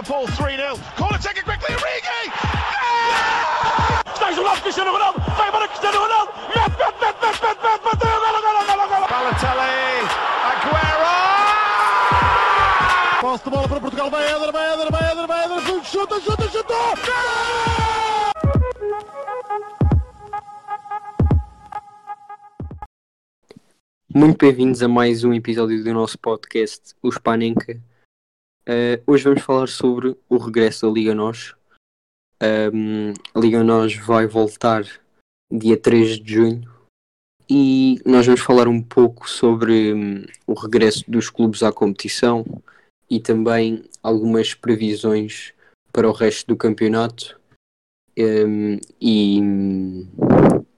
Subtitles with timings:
[0.00, 0.78] Liverpool 3-0.
[0.96, 2.30] Corner taken quickly, Origi!
[4.14, 7.82] Stais o lado Cristiano Ronaldo, vai embora Cristiano Ronaldo, mete, mete, mete, mete, mete, mete,
[7.84, 9.06] bateu, golo, golo, golo, golo.
[9.08, 10.06] Balotelli,
[10.50, 11.10] Aguero!
[13.20, 16.48] Posse de bola para Portugal, vai Éder, vai Éder, vai Éder, vai Éder, chuta, chuta,
[16.48, 16.74] chuta!
[24.12, 27.80] Muito bem-vindos a mais um episódio do nosso podcast, o Spanenka.
[28.68, 31.54] Uh, hoje vamos falar sobre o regresso da Liga NOS.
[32.42, 34.84] Um, a Liga NOS vai voltar
[35.50, 36.70] dia 3 de junho
[37.48, 42.44] e nós vamos falar um pouco sobre um, o regresso dos clubes à competição
[43.08, 45.54] e também algumas previsões
[45.90, 47.40] para o resto do campeonato
[48.18, 49.40] um, e,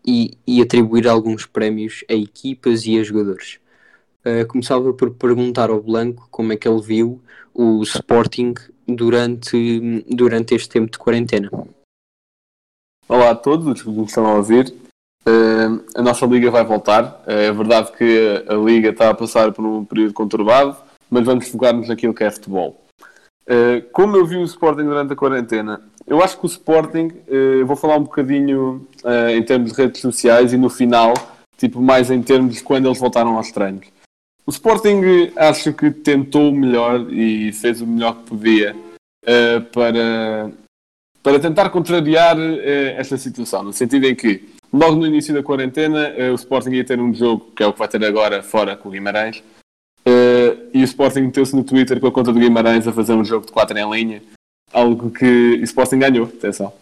[0.07, 3.59] e, e atribuir alguns prémios a equipas e a jogadores.
[4.25, 7.21] Uh, começava por perguntar ao Blanco como é que ele viu
[7.53, 8.55] o Sporting
[8.87, 11.51] durante, durante este tempo de quarentena.
[13.09, 14.73] Olá a todos os que estão a ouvir.
[15.27, 17.23] Uh, a nossa liga vai voltar.
[17.27, 20.77] Uh, é verdade que a liga está a passar por um período conturbado,
[21.11, 22.81] mas vamos focar-nos naquilo que é futebol.
[23.49, 27.11] Uh, como eu vi o Sporting durante a quarentena, eu acho que o Sporting,
[27.65, 28.87] vou falar um bocadinho
[29.31, 31.15] em termos de redes sociais e no final,
[31.57, 33.87] tipo mais em termos de quando eles voltaram aos treinos.
[34.47, 38.77] O Sporting acho que tentou o melhor e fez o melhor que podia
[39.73, 40.51] para,
[41.23, 42.37] para tentar contrariar
[42.97, 46.85] esta situação, no sentido em que Logo no início da quarentena, uh, o Sporting ia
[46.85, 49.43] ter um jogo, que é o que vai ter agora, fora com o Guimarães.
[50.07, 53.25] Uh, e o Sporting meteu-se no Twitter com a conta do Guimarães a fazer um
[53.25, 54.23] jogo de 4 em linha.
[54.73, 55.59] Algo que.
[55.61, 56.73] O Sporting ganhou, atenção.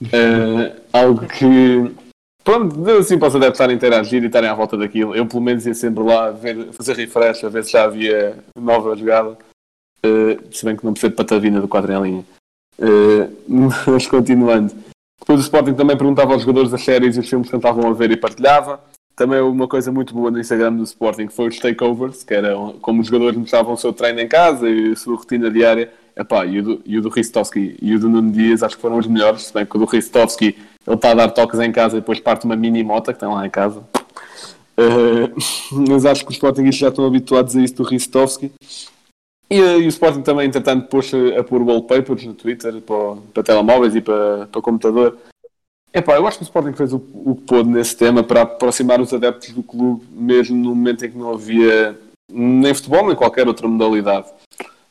[0.00, 1.92] Uh, algo que.
[2.42, 5.14] Pronto, assim os adeptos estarem a interagir e estarem à volta daquilo.
[5.14, 8.96] Eu, pelo menos, ia sempre lá ver, fazer refresh, a ver se já havia nova
[8.96, 9.36] jogada.
[10.50, 12.24] se bem que não percebo patavina do 4 em linha.
[13.46, 14.72] mas continuando.
[15.20, 17.92] Depois o Sporting também perguntava aos jogadores das séries e os filmes que tentavam a
[17.92, 18.80] ver e partilhava.
[19.14, 23.02] Também uma coisa muito boa no Instagram do Sporting foi os takeovers, que era como
[23.02, 25.92] os jogadores mostravam o seu treino em casa e a sua rotina diária.
[26.20, 28.82] Epá, e, o do, e o do Ristovski e o do Nuno Dias acho que
[28.82, 30.54] foram os melhores, se bem que o do Ristovski
[30.86, 33.28] ele está a dar toques em casa e depois parte uma mini mota que tem
[33.28, 33.80] lá em casa.
[34.78, 35.32] Uh,
[35.88, 38.52] mas acho que os Sportingistas já estão habituados a isso do Ristovski.
[39.48, 43.96] E, e, o Sporting também, entretanto, pôs a pôr wallpapers no Twitter para, para telemóveis
[43.96, 45.16] e para, para computador.
[45.92, 49.00] Epá, eu acho que o Sporting fez o, o que pôde nesse tema para aproximar
[49.00, 51.98] os adeptos do clube, mesmo no momento em que não havia
[52.30, 54.28] nem futebol nem qualquer outra modalidade.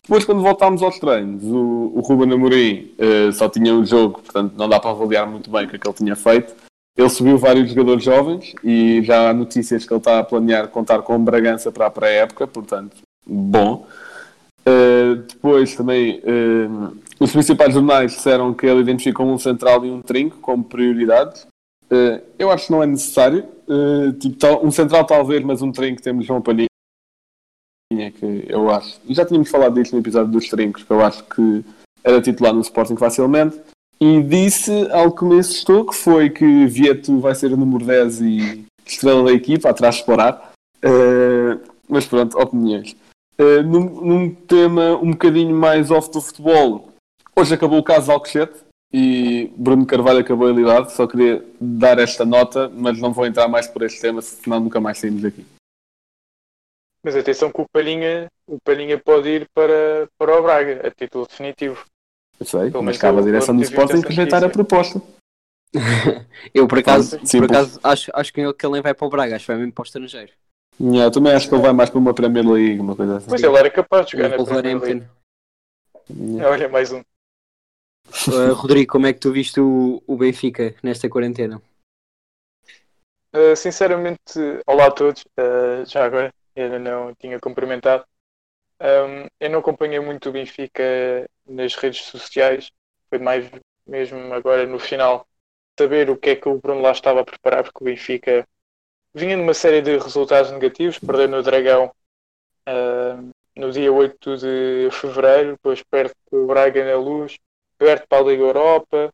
[0.10, 4.56] Depois, quando voltámos aos treinos, o, o Ruben Amorim uh, só tinha um jogo, portanto
[4.58, 6.52] não dá para avaliar muito bem o que é que ele tinha feito.
[6.98, 11.04] Ele subiu vários jogadores jovens e já há notícias que ele está a planear contar
[11.04, 13.86] com o Bragança para a pré-época, portanto, bom.
[14.68, 20.02] Uh, depois também uh, os principais jornais disseram que ele identificou um central e um
[20.02, 21.44] trinco como prioridades.
[21.86, 23.46] Uh, eu acho que não é necessário.
[24.20, 26.69] tipo, um central talvez, mas um trinco temos João Palhinha,
[28.12, 29.00] que eu acho.
[29.10, 31.64] Já tínhamos falado disso no episódio dos trincos, que eu acho que
[32.04, 33.60] era titular no Sporting facilmente.
[34.00, 34.72] E disse
[35.18, 39.34] que me assustou, que foi que Vieto vai ser o número 10 e estrela da
[39.34, 40.52] equipa, atrás de explorar.
[41.88, 42.96] mas pronto, opiniões.
[43.40, 46.90] Uh, num, num, tema um bocadinho mais off do futebol,
[47.36, 48.60] hoje acabou o caso de Alcochete
[48.94, 50.94] e Bruno Carvalho acabou a ilidade.
[50.94, 54.80] Só queria dar esta nota, mas não vou entrar mais por este tema, senão nunca
[54.80, 55.46] mais saímos daqui.
[57.04, 61.26] Mas atenção que o Palhinha, o Palhinha pode ir para, para o Braga, a título
[61.26, 61.86] definitivo.
[62.40, 65.02] Eu sei, Pelo mas cabe a direção do Sporting rejeitar a proposta.
[66.54, 69.46] eu, por acaso, por acaso acho, acho que ele nem vai para o Braga, acho
[69.46, 70.32] que vai mesmo para o estrangeiro.
[70.82, 73.28] Yeah, eu também acho que ele vai mais para uma Premier League, uma coisa assim.
[73.28, 75.08] Pois ele era capaz de jogar na Premier League.
[76.10, 76.50] Yeah.
[76.50, 77.00] Olha, mais um.
[77.00, 81.62] Uh, Rodrigo, como é que tu viste o, o Benfica nesta quarentena?
[83.36, 85.24] Uh, sinceramente, olá a todos.
[85.38, 88.06] Uh, já agora, ainda não tinha cumprimentado.
[88.82, 90.84] Um, eu não acompanhei muito o Benfica
[91.46, 92.72] nas redes sociais.
[93.10, 93.50] Foi mais
[93.86, 95.28] mesmo agora no final
[95.78, 98.48] saber o que é que o Bruno lá estava a preparar, porque o Benfica
[99.14, 101.92] vinha numa série de resultados negativos, perdeu no Dragão
[102.68, 107.38] uh, no dia 8 de fevereiro, depois perde o Braga na Luz,
[107.78, 109.14] perde para a Liga Europa,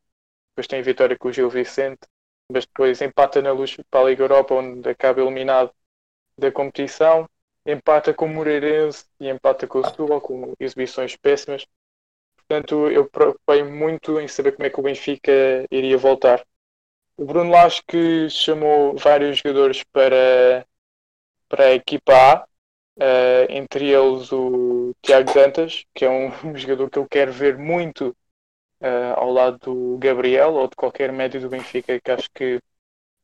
[0.51, 2.01] depois tem vitória com o Gil Vicente,
[2.51, 5.71] mas depois empata na Luz para a Liga Europa, onde acaba eliminado
[6.37, 7.29] da competição,
[7.65, 11.65] empata com o Moreirense e empata com o Setúbal, com exibições péssimas.
[12.37, 15.31] Portanto, eu preocupei muito em saber como é que o Benfica
[15.71, 16.45] iria voltar.
[17.17, 20.65] O Bruno Lage que chamou vários jogadores para,
[21.49, 22.47] para a equipa A,
[22.97, 27.57] Uh, entre eles o Tiago Dantas, que é um, um, jogador que eu quero ver
[27.57, 28.15] muito
[28.81, 32.61] uh, ao lado do Gabriel ou de qualquer médio do Benfica, que acho que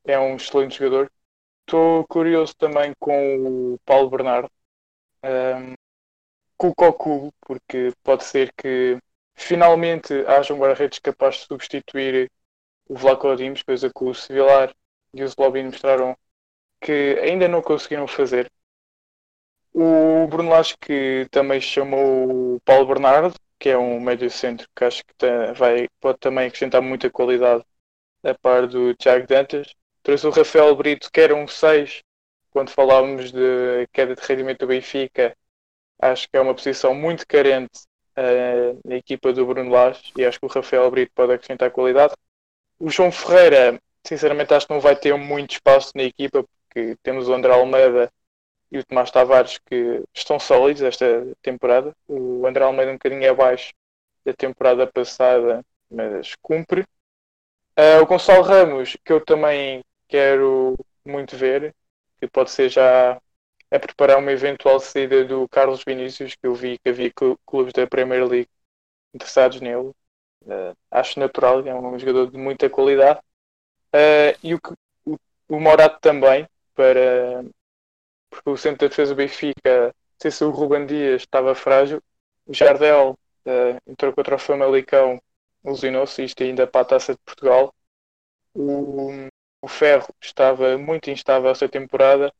[0.05, 1.11] é um excelente jogador.
[1.71, 4.51] Estou curioso também com o Paulo Bernardo,
[5.23, 5.73] um,
[6.57, 8.99] com o Cocu, porque pode ser que
[9.35, 12.29] finalmente haja um guarda-redes capaz de substituir
[12.89, 14.75] o Vlaco Dimos, coisa que o Civilar
[15.13, 16.13] e o Zlobin mostraram
[16.81, 18.51] que ainda não conseguiram fazer.
[19.73, 24.83] O Bruno Lage que também chamou o Paulo Bernardo, que é um médio centro que
[24.83, 27.63] acho que vai, pode também acrescentar muita qualidade
[28.23, 29.73] a par do Thiago Dantas.
[30.03, 32.03] Trouxe o Rafael Brito, que era um 6,
[32.51, 35.35] quando falávamos de queda de rendimento do Benfica.
[35.99, 37.81] Acho que é uma posição muito carente
[38.17, 42.13] uh, na equipa do Bruno Lage e acho que o Rafael Brito pode acrescentar qualidade.
[42.79, 47.29] O João Ferreira, sinceramente, acho que não vai ter muito espaço na equipa, porque temos
[47.29, 48.11] o André Almeida
[48.71, 51.05] e o Tomás Tavares que estão sólidos esta
[51.41, 51.95] temporada.
[52.07, 53.71] O André Almeida um bocadinho abaixo
[54.25, 56.81] da temporada passada, mas cumpre.
[57.77, 61.73] Uh, o Gonçalo Ramos, que eu também quero muito ver,
[62.19, 63.19] que pode ser já
[63.71, 67.11] a preparar uma eventual saída do Carlos Vinícius, que eu vi que havia
[67.45, 68.49] clubes da Premier League
[69.13, 69.91] interessados nele.
[70.43, 73.19] Uh, acho natural, é um jogador de muita qualidade.
[73.93, 74.59] Uh, e o,
[75.05, 75.17] o,
[75.47, 77.45] o Morato também, para,
[78.29, 82.01] porque o centro da defesa do Benfica, sei se o Ruben Dias estava frágil.
[82.45, 85.21] O Jardel uh, entrou contra o Famalicão,
[85.63, 87.73] lesionou-se, isto ainda para a taça de Portugal.
[88.53, 89.29] O,
[89.61, 92.33] o Ferro estava muito instável esta temporada.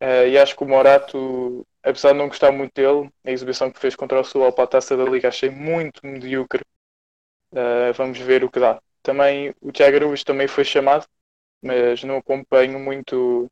[0.00, 3.80] Uh, e acho que o Morato, apesar de não gostar muito dele, a exibição que
[3.80, 6.62] fez contra o Sul para a taça da Liga achei muito medíocre.
[7.52, 8.80] Uh, vamos ver o que dá.
[9.02, 11.06] Também o Tiago Araújo também foi chamado,
[11.62, 13.50] mas não acompanho muito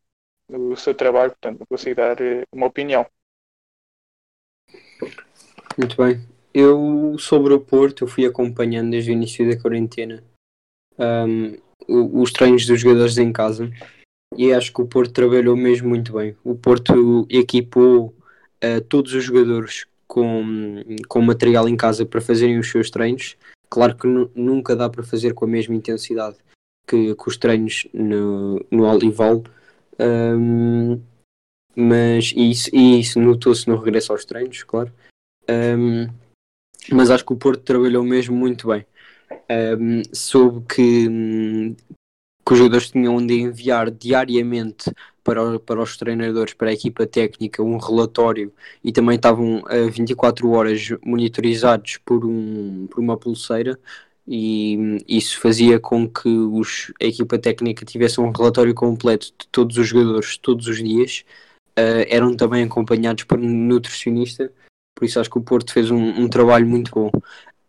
[0.48, 3.06] o seu trabalho, portanto não consigo dar eh, uma opinião.
[5.78, 6.20] Muito bem.
[6.52, 10.22] Eu, sobre o Porto, eu fui acompanhando desde o início da quarentena
[10.98, 11.56] um,
[11.88, 13.70] os treinos dos jogadores em casa
[14.36, 16.36] e acho que o Porto trabalhou mesmo muito bem.
[16.42, 18.14] O Porto equipou
[18.62, 23.36] uh, todos os jogadores com, com material em casa para fazerem os seus treinos.
[23.68, 26.36] Claro que nunca dá para fazer com a mesma intensidade
[26.86, 29.42] que, que os treinos no, no Olival,
[29.98, 31.00] um,
[31.74, 34.92] mas isso, isso notou-se no regresso aos treinos, claro.
[35.48, 36.08] Um,
[36.92, 38.84] mas acho que o Porto trabalhou mesmo muito bem.
[39.50, 41.76] Um, soube que,
[42.46, 44.90] que os jogadores tinham de enviar diariamente
[45.22, 50.50] para, para os treinadores, para a equipa técnica, um relatório e também estavam a 24
[50.50, 53.78] horas monitorizados por, um, por uma pulseira
[54.26, 59.76] e isso fazia com que os, a equipa técnica tivesse um relatório completo de todos
[59.76, 61.24] os jogadores todos os dias.
[61.78, 64.50] Uh, eram também acompanhados por um nutricionista,
[64.94, 67.10] por isso acho que o Porto fez um, um trabalho muito bom.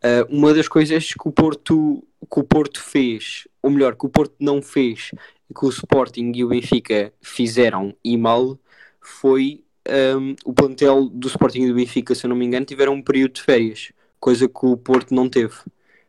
[0.06, 4.10] Uh, uma das coisas que o, Porto, que o Porto fez, ou melhor, que o
[4.10, 5.10] Porto não fez,
[5.58, 8.60] que o Sporting e o Benfica fizeram e mal,
[9.02, 12.94] foi um, o plantel do Sporting e do Benfica, se eu não me engano, tiveram
[12.94, 15.56] um período de férias, coisa que o Porto não teve.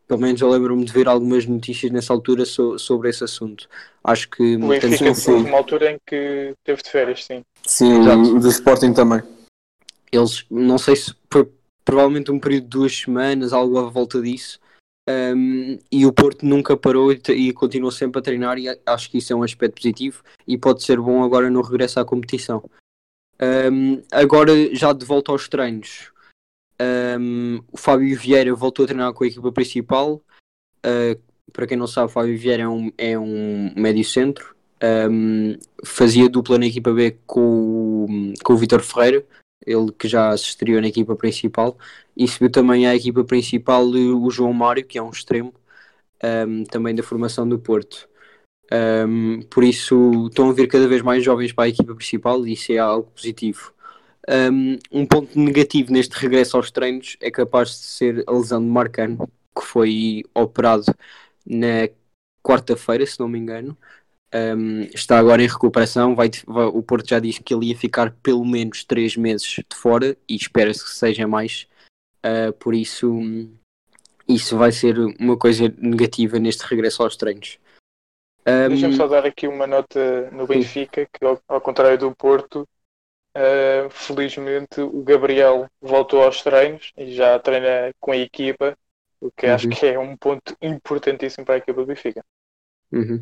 [0.07, 3.69] Pelo menos eu lembro-me de ver algumas notícias nessa altura so, sobre esse assunto.
[4.05, 4.57] Acho que.
[4.57, 7.43] O Benfica teve uma altura em que teve de férias, sim.
[7.67, 8.39] Sim, Exato.
[8.39, 9.23] do Sporting também.
[10.13, 11.13] Eles, não sei se
[11.87, 14.59] provavelmente um período de duas semanas, algo à volta disso.
[15.09, 19.19] Um, e o Porto nunca parou e, e continuou sempre a treinar e acho que
[19.19, 22.69] isso é um aspecto positivo e pode ser bom agora no regresso à competição.
[23.40, 26.11] Um, agora já de volta aos treinos,
[27.21, 30.21] um, o Fábio Vieira voltou a treinar com a equipa principal.
[30.85, 31.21] Uh,
[31.52, 34.57] para quem não sabe, o Fábio Vieira é um, é um médio centro.
[35.85, 39.25] fazia dupla na equipa B com, com o Vitor Ferreira,
[39.65, 41.79] ele que já se estreou na equipa principal,
[42.17, 45.55] e subiu também à equipa principal o João Mário, que é um extremo,
[46.49, 48.09] um, também da formação do Porto.
[48.73, 52.55] Um, por isso estão a vir cada vez mais jovens para a equipa principal e
[52.55, 53.73] isso é algo positivo.
[54.29, 58.67] Um, um ponto negativo neste regresso aos treinos é capaz de ser a lesão de
[58.69, 60.87] Marcano, que foi operado
[61.47, 61.89] na
[62.43, 63.77] quarta-feira, se não me engano,
[64.35, 66.14] um, está agora em recuperação.
[66.14, 69.76] Vai, vai, o Porto já diz que ele ia ficar pelo menos 3 meses de
[69.76, 71.66] fora e espera-se que seja mais.
[72.25, 73.21] Uh, por isso,
[74.28, 77.59] isso vai ser uma coisa negativa neste regresso aos treinos.
[78.47, 82.66] Um, Deixa-me só dar aqui uma nota no Benfica, que ao, ao contrário do Porto,
[83.37, 88.76] uh, felizmente o Gabriel voltou aos treinos e já treina com a equipa,
[89.21, 89.54] o que uhum.
[89.54, 92.25] acho que é um ponto importantíssimo para a equipa do Benfica.
[92.92, 93.21] Uhum.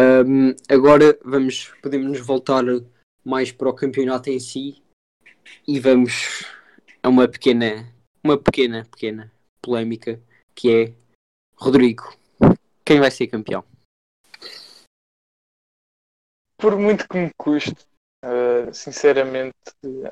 [0.00, 2.62] Um, agora vamos, podemos voltar
[3.24, 4.80] mais para o campeonato em si
[5.66, 6.44] e vamos
[7.02, 10.20] a uma pequena, uma pequena, pequena polémica
[10.54, 10.94] que é
[11.56, 12.16] Rodrigo,
[12.84, 13.64] quem vai ser campeão?
[16.56, 17.84] Por muito que me custe,
[18.24, 19.56] uh, sinceramente,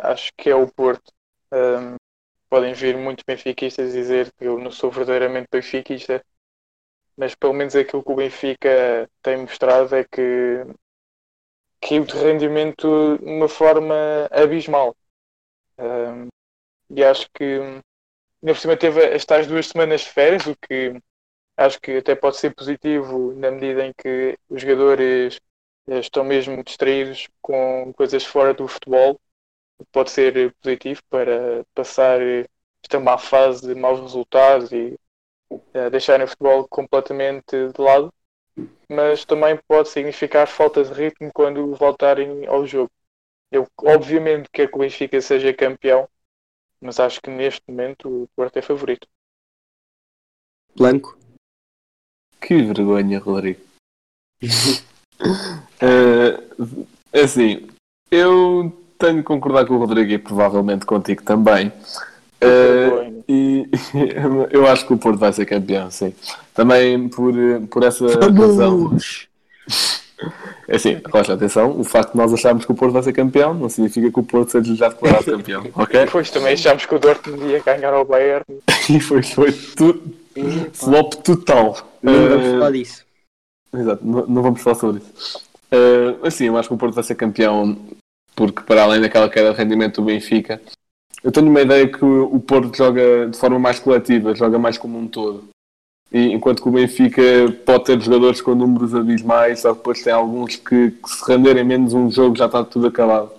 [0.01, 1.13] acho que é o Porto.
[1.53, 1.95] Um,
[2.49, 6.25] podem vir muitos benfiquistas dizer que eu não sou verdadeiramente benfiquista,
[7.17, 10.65] mas pelo menos aquilo que o Benfica tem mostrado é que
[11.81, 13.95] caiu de rendimento de uma forma
[14.31, 14.97] abismal.
[16.91, 17.83] E acho que ainda
[18.55, 21.01] por cima teve estas duas semanas de férias, o que
[21.57, 25.41] acho que até pode ser positivo na medida em que os jogadores
[25.89, 29.21] eh, estão mesmo distraídos com coisas fora do futebol.
[29.93, 32.21] Pode ser positivo para passar
[32.83, 34.99] esta má fase de maus resultados e
[35.51, 38.13] uh, deixarem o futebol completamente de lado,
[38.89, 42.91] mas também pode significar falta de ritmo quando voltarem ao jogo.
[43.51, 46.09] Eu, obviamente, quero que o Benfica seja campeão,
[46.81, 49.07] mas acho que neste momento o Porto é favorito.
[50.77, 51.17] Blanco?
[52.41, 53.61] Que vergonha, Rodrigo.
[54.43, 54.49] uh,
[57.13, 57.69] assim,
[58.11, 61.69] eu tenho de concordar com o Rodrigo e provavelmente contigo também.
[62.43, 63.69] Uh, e
[64.51, 66.15] eu acho que o Porto vai ser campeão, sim.
[66.55, 67.35] Também por,
[67.71, 68.97] por essa razão.
[70.69, 73.53] É assim, Rocha, atenção, o facto de nós acharmos que o Porto vai ser campeão
[73.53, 76.07] não significa que o Porto seja já declarado campeão, ok?
[76.11, 78.45] Pois também achámos que o Dortmund ia ganhar ao Bayern.
[78.89, 80.03] e foi, foi tudo
[80.73, 81.77] flop total.
[82.03, 83.05] Não vamos falar disso.
[83.75, 85.41] Exato, não, não, vamos falar sobre isso.
[85.73, 87.77] Uh, assim, eu acho que o Porto vai ser campeão
[88.35, 90.61] porque para além daquela queda de rendimento do Benfica,
[91.23, 94.99] eu tenho uma ideia que o Porto joga de forma mais coletiva, joga mais como
[94.99, 95.45] um todo.
[96.13, 97.23] E, enquanto que o Benfica
[97.65, 101.95] pode ter jogadores com números abismais, só depois tem alguns que, que se renderem menos
[101.95, 103.31] um jogo já está tudo acabado.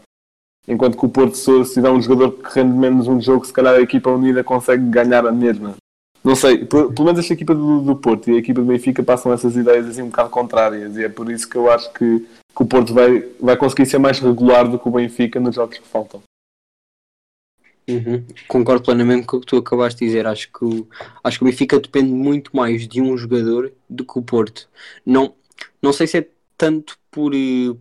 [0.67, 3.75] Enquanto que o Porto, se tiver um jogador que rende menos um jogo, se calhar
[3.75, 5.75] a equipa unida consegue ganhar a mesma.
[6.21, 9.31] Não sei, pelo menos esta equipa do, do, Porto e a equipa do Benfica passam
[9.31, 12.63] essas ideias assim um bocado contrárias e é por isso que eu acho que, que
[12.63, 15.87] o Porto vai, vai conseguir ser mais regular do que o Benfica nos jogos que
[15.87, 16.21] faltam.
[17.89, 18.25] Uhum.
[18.49, 20.27] Concordo plenamente com o que tu acabaste de dizer.
[20.27, 20.87] Acho que, o,
[21.23, 24.69] acho que o Benfica depende muito mais de um jogador do que o Porto.
[25.05, 25.33] Não,
[25.81, 27.79] não sei se é tanto por uh,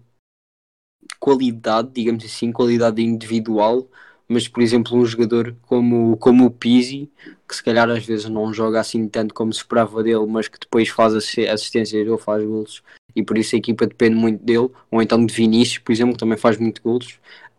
[1.18, 3.88] qualidade, digamos assim, qualidade individual,
[4.28, 7.10] mas por exemplo, um jogador como, como o Pizzi,
[7.48, 10.58] que se calhar às vezes não joga assim tanto como se esperava dele, mas que
[10.58, 12.82] depois faz assistências ou faz golos,
[13.14, 16.18] e por isso a equipa depende muito dele, ou então de Vinícius, por exemplo, que
[16.18, 17.18] também faz muito golos.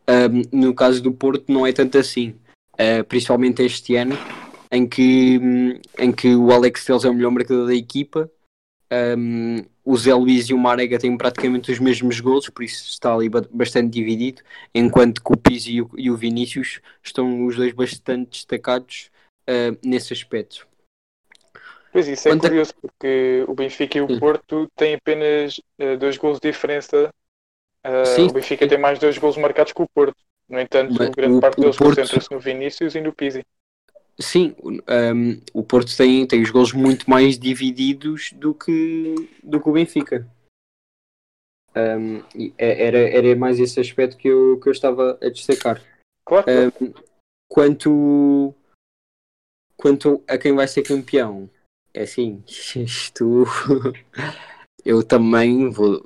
[0.09, 2.35] Um, no caso do Porto não é tanto assim,
[2.73, 4.17] uh, principalmente este ano,
[4.71, 8.31] em que, um, em que o Alex Telles é o melhor marcador da equipa,
[9.17, 13.13] um, o Zé Luís e o Marega têm praticamente os mesmos gols, por isso está
[13.13, 14.41] ali bastante dividido,
[14.73, 19.09] enquanto que o Pizzi e o, e o Vinícius estão os dois bastante destacados
[19.43, 20.67] uh, nesse aspecto.
[21.91, 26.17] Pois isso é Quanto curioso, porque o Benfica e o Porto têm apenas uh, dois
[26.17, 27.13] gols de diferença
[27.87, 30.17] Uh, o Benfica tem mais dois gols marcados que o Porto.
[30.49, 31.95] No entanto, Mas, grande o, parte deles Porto...
[31.95, 33.45] concentra-se no Vinícius e no Pizzi.
[34.19, 39.69] Sim, um, o Porto tem, tem os gols muito mais divididos do que, do que
[39.69, 40.27] o Benfica.
[41.75, 42.23] Um,
[42.57, 45.81] era, era mais esse aspecto que eu, que eu estava a destacar.
[46.25, 46.45] Claro.
[46.49, 46.93] Um,
[47.47, 48.53] quanto,
[49.77, 51.47] quanto a quem vai ser campeão,
[51.93, 53.45] é assim, isto
[54.83, 56.01] eu também vou,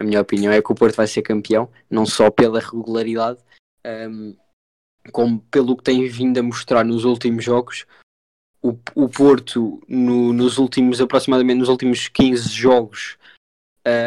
[0.00, 3.38] a minha opinião é que o Porto vai ser campeão, não só pela regularidade,
[3.86, 4.34] um,
[5.12, 7.84] como pelo que tem vindo a mostrar nos últimos jogos.
[8.62, 13.18] O, o Porto, no, nos últimos, aproximadamente nos últimos 15 jogos,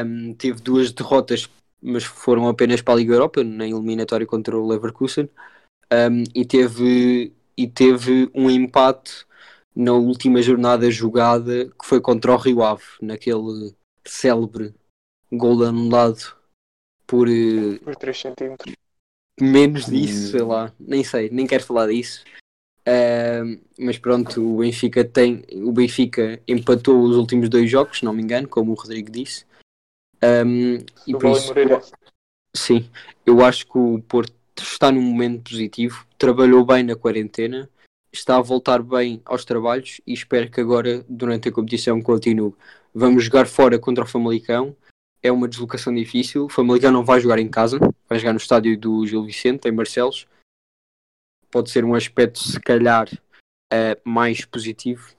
[0.03, 1.47] um, teve duas derrotas,
[1.79, 5.29] mas foram apenas para a Liga Europa, na eliminatória contra o Leverkusen,
[5.91, 9.27] um, e, teve, e teve um empate
[9.75, 14.73] na última jornada jogada que foi contra o Rio Ave, naquele célebre
[15.37, 16.35] gol anulado
[17.07, 18.75] por, eh, por 3 centímetros.
[19.39, 22.23] Menos disso, sei lá, nem sei, nem quero falar disso.
[22.87, 25.43] Uh, mas pronto, o Benfica tem.
[25.53, 29.45] O Benfica empatou os últimos dois jogos, se não me engano, como o Rodrigo disse.
[30.23, 30.75] Um,
[31.07, 31.53] e por isso,
[32.55, 32.89] sim,
[33.25, 37.69] eu acho que o Porto está num momento positivo, trabalhou bem na quarentena,
[38.11, 42.53] está a voltar bem aos trabalhos e espero que agora, durante a competição, continue.
[42.93, 44.75] Vamos jogar fora contra o Famalicão
[45.23, 46.45] é uma deslocação difícil.
[46.45, 49.73] O Famalicão não vai jogar em casa, vai jogar no estádio do Gil Vicente, em
[49.73, 50.27] Barcelos.
[51.49, 53.07] Pode ser um aspecto, se calhar,
[53.73, 55.15] uh, mais positivo.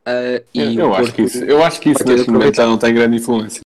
[0.00, 2.94] Uh, eu, eu, acho que isso, eu acho que isso neste momento já não tem
[2.94, 3.60] grande influência.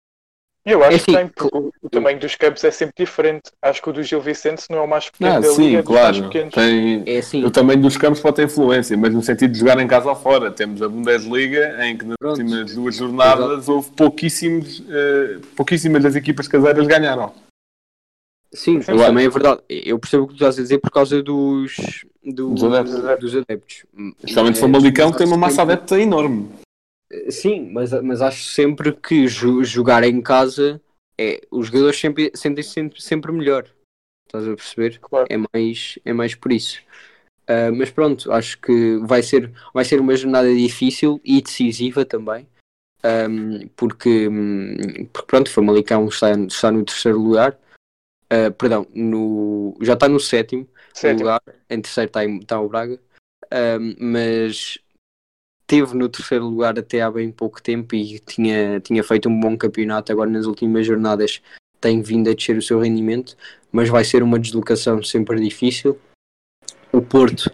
[0.64, 3.52] Eu acho É assim, que tem, porque o, o tamanho dos campos é sempre diferente.
[3.62, 5.80] Acho que o do Gil Vicente não é o mais pequeno Ah, da sim, liga,
[5.80, 6.24] é dos mais claro.
[6.32, 6.54] pequenos.
[6.54, 7.04] Tem...
[7.08, 9.88] É assim, O tamanho dos campos pode ter influência, mas no sentido de jogar em
[9.88, 10.52] casa ou fora.
[10.52, 12.40] Temos a Bundesliga, em que nas Pronto.
[12.40, 17.34] últimas duas jornadas houve pouquíssimos, eh, pouquíssimas das equipas caseiras ganharam.
[18.54, 19.62] sim, Sim, também é verdade.
[19.68, 23.20] Eu percebo o que tu estás a dizer por causa dos, do- Dos adeptos.
[23.20, 23.86] dos adeptos.
[24.20, 26.50] Especialmente É, Famalicão, que tem uma mas massa adepta enorme.
[27.30, 30.82] Sim, mas, mas acho sempre que jo- jogar em casa,
[31.18, 33.68] é, os jogadores sempre, sentem-se sempre, sempre melhor.
[34.28, 35.00] Estás a perceber?
[35.00, 35.28] Claro.
[35.30, 36.82] é mais, é mais por isso.
[37.48, 42.48] Ah, mas pronto, acho que vai ser, vai ser uma jornada difícil e decisiva também.
[43.04, 44.78] Ahm, porque, hum,
[45.12, 47.60] porque pronto, o Famalicão está, está no terceiro lugar.
[48.30, 51.20] Ah, perdão, no, já está no sétimo, Sétimo.
[51.22, 51.42] lugar.
[51.70, 52.98] Em terceiro está, em- está o Braga.
[54.00, 54.78] Mas
[55.72, 59.56] teve no terceiro lugar até há bem pouco tempo e tinha, tinha feito um bom
[59.56, 60.12] campeonato.
[60.12, 61.42] Agora nas últimas jornadas
[61.80, 63.38] tem vindo a descer o seu rendimento,
[63.72, 65.98] mas vai ser uma deslocação sempre difícil.
[66.92, 67.50] O Porto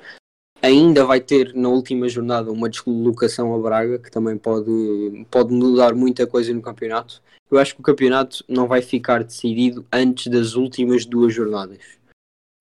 [0.63, 5.93] ainda vai ter na última jornada uma deslocação a Braga, que também pode, pode mudar
[5.93, 7.21] muita coisa no campeonato.
[7.51, 11.77] Eu acho que o campeonato não vai ficar decidido antes das últimas duas jornadas.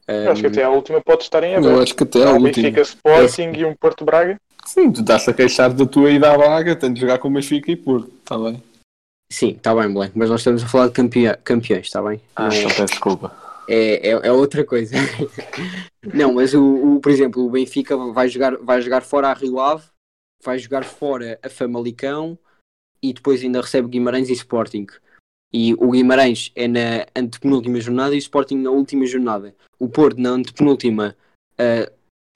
[0.06, 1.82] Eu Acho que até a última pode estar em Eu aberto.
[1.82, 2.52] acho que até a última.
[2.52, 4.38] Benfica Sporting e um Porto Braga.
[4.66, 7.32] Sim, tu estás a queixar da tua ida à Braga, tens de jogar com o
[7.32, 8.62] Benfica e Porto, está bem?
[9.32, 12.20] Sim, está bem, Blanco, mas nós estamos a falar de campeã- campeões, está bem?
[12.34, 13.32] Ah, é- peço desculpa.
[13.68, 14.94] é, é, é outra coisa.
[16.14, 19.58] não, mas o, o- por exemplo, o Benfica vai jogar, vai jogar fora a Rio
[19.60, 19.84] Ave,
[20.44, 22.38] vai jogar fora a Famalicão
[23.02, 24.86] e depois ainda recebe Guimarães e Sporting.
[25.52, 29.54] E o Guimarães é na antepenúltima jornada e o Sporting na última jornada.
[29.78, 31.16] O Porto na antepenúltima
[31.58, 31.90] ah,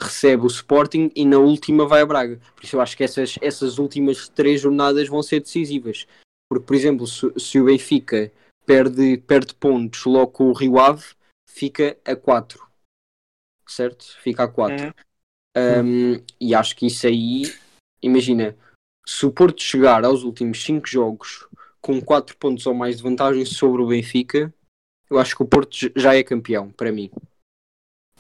[0.05, 2.41] recebe o Sporting e na última vai a Braga.
[2.55, 6.07] Por isso eu acho que essas, essas últimas três jornadas vão ser decisivas.
[6.49, 8.33] Porque, por exemplo, se, se o Benfica
[8.67, 11.05] perde, perde pontos logo com o Rio Ave,
[11.49, 12.67] fica a 4.
[13.67, 14.05] Certo?
[14.21, 14.87] Fica a 4.
[14.87, 14.93] Uhum.
[15.57, 17.43] Um, e acho que isso aí,
[18.03, 18.57] imagina,
[19.07, 21.49] se o Porto chegar aos últimos 5 jogos
[21.81, 24.53] com 4 pontos ou mais de vantagem sobre o Benfica,
[25.11, 27.11] eu acho que o Porto já é campeão, para mim.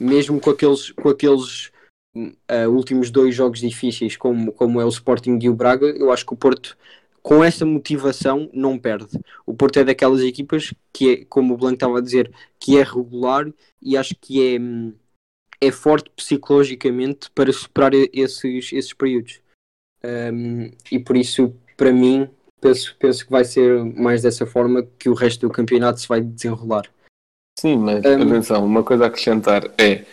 [0.00, 1.70] Mesmo com aqueles, com aqueles
[2.48, 6.26] ah, últimos dois jogos difíceis, como, como é o Sporting e o Braga, eu acho
[6.26, 6.76] que o Porto,
[7.22, 9.18] com essa motivação, não perde.
[9.46, 12.82] O Porto é daquelas equipas que é, como o Blanco estava a dizer, que é
[12.82, 13.46] regular
[13.80, 14.56] e acho que
[15.60, 15.66] é.
[15.68, 19.40] é forte psicologicamente para superar esses, esses períodos.
[20.02, 22.28] Um, e por isso, para mim,
[22.60, 26.20] penso, penso que vai ser mais dessa forma que o resto do campeonato se vai
[26.20, 26.90] desenrolar.
[27.60, 30.04] Sim, mas Um, atenção, uma coisa a acrescentar é.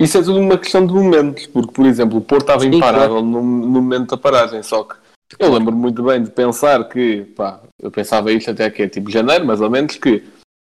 [0.00, 3.20] Isso é tudo uma questão de momentos, porque, por exemplo, o Porto estava Sim, imparável
[3.20, 4.94] no, no momento da paragem, só que
[5.38, 9.10] eu lembro muito bem de pensar que, pá, eu pensava isto até que é tipo
[9.10, 10.22] janeiro, mais ou menos, que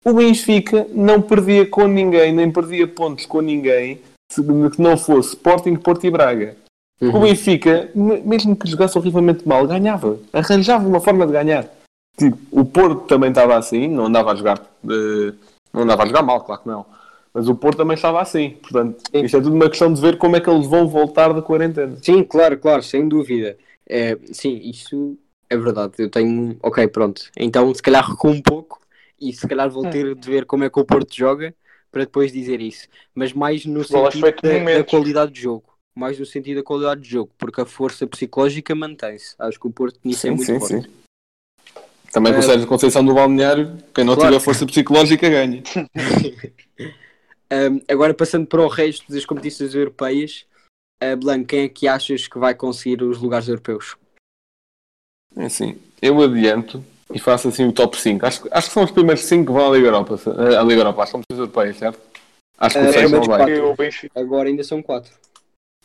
[0.06, 4.00] o Benfica não perdia com ninguém, nem perdia pontos com ninguém,
[4.32, 6.56] se que não fosse Sporting, Porto e Braga.
[7.02, 7.22] O Uhum.
[7.22, 10.20] Benfica, me- mesmo que jogasse horrivelmente mal, ganhava.
[10.32, 11.66] Arranjava uma forma de ganhar.
[12.16, 15.34] Tipo, o Porto também estava assim, não andava a jogar eh,
[15.74, 16.86] não andava a jogar mal, claro que não.
[17.34, 18.52] Mas o Porto também estava assim.
[18.62, 19.24] Portanto, Sim.
[19.24, 21.96] isto é tudo uma questão de ver como é que eles vão voltar da quarentena.
[22.02, 23.58] Sim, claro, claro, sem dúvida.
[23.88, 25.18] É, sim, isso
[25.50, 25.94] é verdade.
[25.98, 26.58] Eu tenho.
[26.62, 27.24] Ok, pronto.
[27.38, 28.80] Então, se calhar recuo um pouco
[29.20, 31.54] e se calhar vou ter de ver como é que o Porto joga
[31.92, 32.88] para depois dizer isso.
[33.14, 35.66] Mas mais no Futebol é sentido da, da qualidade de jogo.
[35.94, 39.36] Mais no sentido da qualidade de jogo, porque a força psicológica mantém-se.
[39.38, 40.90] Acho que o Porto nisso é muito forte.
[42.12, 44.32] Também com o Sérgio Conceição do Balneário, quem não claro.
[44.32, 45.64] tiver força psicológica ganha.
[47.54, 50.46] Um, agora passando para o resto das competições europeias,
[51.04, 53.98] uh, Blanco, quem é que achas que vai conseguir os lugares europeus?
[55.36, 56.82] É assim, eu adianto
[57.14, 58.26] e faço assim o top 5.
[58.26, 60.18] Acho, acho que são os primeiros 5 que vão à Liga Europa.
[60.28, 62.00] eh, À Liga Europa, às competições europeias, certo?
[62.58, 63.92] Acho que Eh, o é, Sérgio não vai.
[64.16, 65.12] Agora ainda são quatro.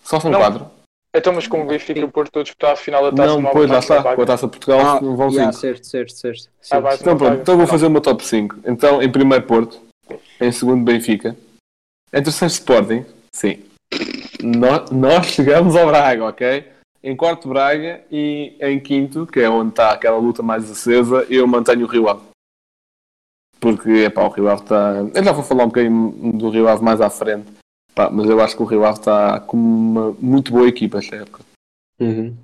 [0.04, 0.38] Só são Não.
[0.38, 0.70] 4.
[1.16, 3.42] Então, mas como o Benfica e o Porto todos disputar a final da taça, Não,
[3.42, 4.00] depois lá está.
[4.00, 4.14] uma.
[4.14, 5.32] Com a taça de Portugal Ah, vão 5.
[5.32, 6.42] yeah, certo, certo, certo.
[6.60, 7.02] Sim, Ah, vai, sim.
[7.02, 8.56] Então pronto, então vou fazer o meu top 5.
[8.66, 9.80] Então, em primeiro Porto,
[10.40, 11.34] em segundo Benfica,
[12.12, 13.62] em terceiro Sporting, sim.
[14.42, 16.64] Nós, nós chegamos ao Braga, ok?
[17.02, 21.46] Em quarto Braga e em quinto, que é onde está aquela luta mais acesa, eu
[21.46, 22.20] mantenho o Rio Ave.
[23.58, 24.96] Porque, epá, o Rio Ave está...
[25.14, 27.46] Eu já vou falar um bocadinho do Rio Ave mais à frente,
[27.96, 31.16] pá, mas eu acho que o Rio Ave está com uma muito boa equipa esta
[31.16, 31.42] época.
[31.98, 32.36] Uhum.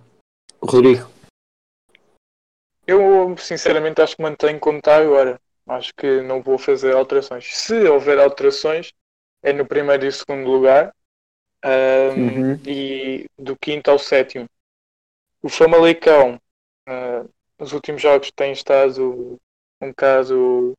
[0.61, 1.09] Rodrigo.
[2.87, 5.39] Eu, sinceramente, acho que mantenho como está agora.
[5.69, 7.47] Acho que não vou fazer alterações.
[7.55, 8.93] Se houver alterações,
[9.43, 10.93] é no primeiro e segundo lugar.
[11.63, 12.61] ahm, Uhum.
[12.67, 14.47] E do quinto ao sétimo.
[15.43, 16.41] O Famalicão,
[16.89, 17.25] ah,
[17.59, 19.39] nos últimos jogos, tem estado
[19.81, 20.77] um bocado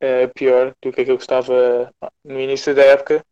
[0.00, 1.92] eh, pior do que aquilo que estava
[2.24, 3.24] no início da época.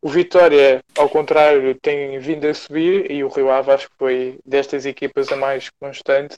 [0.00, 4.38] O Vitória, ao contrário, tem vindo a subir e o Rio Ave acho que foi
[4.46, 6.36] destas equipas a mais constante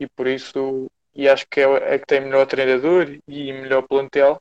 [0.00, 4.40] e por isso, e acho que é, é que tem melhor treinador e melhor plantel,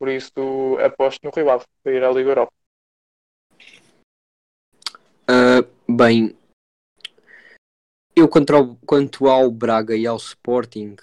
[0.00, 2.52] por isso aposto no Rio Ave para ir à Liga Europa.
[5.28, 6.36] Ah, bem,
[8.16, 10.96] eu quanto ao, quanto ao Braga e ao Sporting,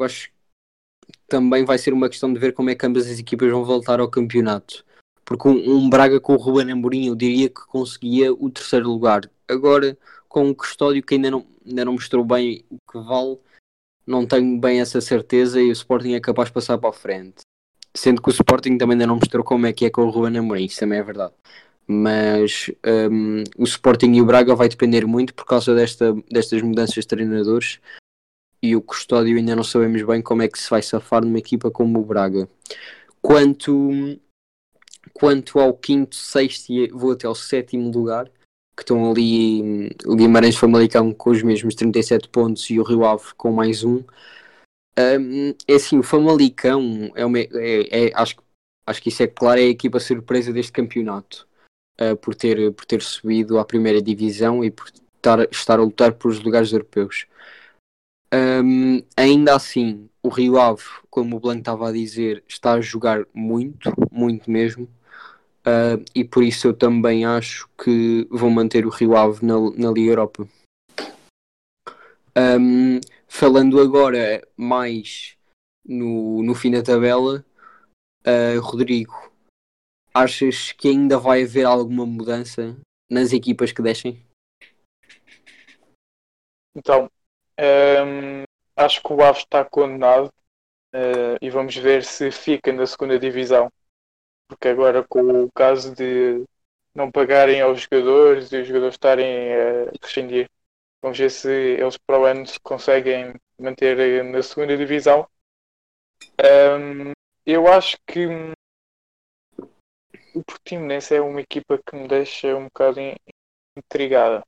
[0.00, 0.34] acho que
[1.28, 4.00] também vai ser uma questão de ver como é que ambas as equipas vão voltar
[4.00, 4.84] ao campeonato.
[5.24, 9.30] Porque um, um Braga com o Ruben Amorim eu diria que conseguia o terceiro lugar.
[9.48, 9.96] Agora,
[10.28, 13.38] com o Custódio que ainda não, ainda não mostrou bem o que vale,
[14.06, 17.42] não tenho bem essa certeza e o Sporting é capaz de passar para a frente.
[17.94, 20.38] Sendo que o Sporting também ainda não mostrou como é que é com o Ruben
[20.38, 21.34] Amorim, isso também é verdade.
[21.86, 22.70] Mas
[23.10, 27.06] hum, o Sporting e o Braga vai depender muito por causa desta, destas mudanças de
[27.06, 27.80] treinadores
[28.62, 31.70] e o Custódio ainda não sabemos bem como é que se vai safar numa equipa
[31.70, 32.48] como o Braga.
[33.20, 33.90] Quanto,
[35.12, 38.26] quanto ao quinto, sexto e vou até ao sétimo lugar,
[38.76, 43.34] que estão ali o Guimarães Famalicão com os mesmos 37 pontos e o Rio Ave
[43.36, 44.02] com mais um.
[44.98, 47.48] Hum, é assim, o Famalicão é, uma, é,
[48.08, 48.36] é- acho,
[48.86, 51.48] acho que isso é claro, é a equipa surpresa deste campeonato.
[52.00, 56.14] uh, por, ter, por ter subido à primeira divisão e por estar, estar a lutar
[56.14, 57.26] por os lugares europeus.
[58.34, 63.26] Um, ainda assim, o Rio Ave, como o Blanco estava a dizer, está a jogar
[63.34, 64.88] muito, muito mesmo.
[65.64, 69.90] Uh, e por isso eu também acho que vão manter o Rio Ave na, na
[69.92, 70.48] Liga Europa.
[72.36, 75.36] Um, falando agora mais
[75.84, 77.44] no, no fim da tabela,
[78.26, 79.30] uh, Rodrigo,
[80.12, 82.76] achas que ainda vai haver alguma mudança
[83.10, 84.20] nas equipas que descem?
[86.74, 87.10] Então,
[87.60, 88.42] hum,
[88.76, 90.32] acho que o Aves está condenado
[90.94, 93.70] eh, e vamos ver se fica na segunda divisão.
[94.52, 96.44] Porque agora com o caso de
[96.94, 100.46] não pagarem aos jogadores e os jogadores estarem a rescindir,
[101.02, 105.26] vamos ver se eles para o ano se conseguem manter eh, na segunda divisão.
[106.38, 107.12] Hum,
[107.46, 108.26] eu acho que
[110.34, 113.14] o Portimonense é uma equipa que me deixa um bocado in-
[113.76, 114.44] intrigada.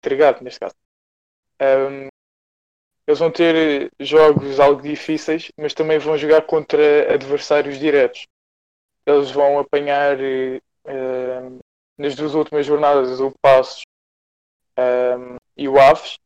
[0.00, 0.74] Intrigado neste caso.
[1.60, 2.08] Um,
[3.06, 8.26] eles vão ter jogos algo difíceis, mas também vão jogar contra adversários diretos.
[9.08, 10.60] Eles vão apanhar eh,
[11.96, 13.82] nas duas últimas jornadas o Passos
[14.78, 16.18] um, e o Aves.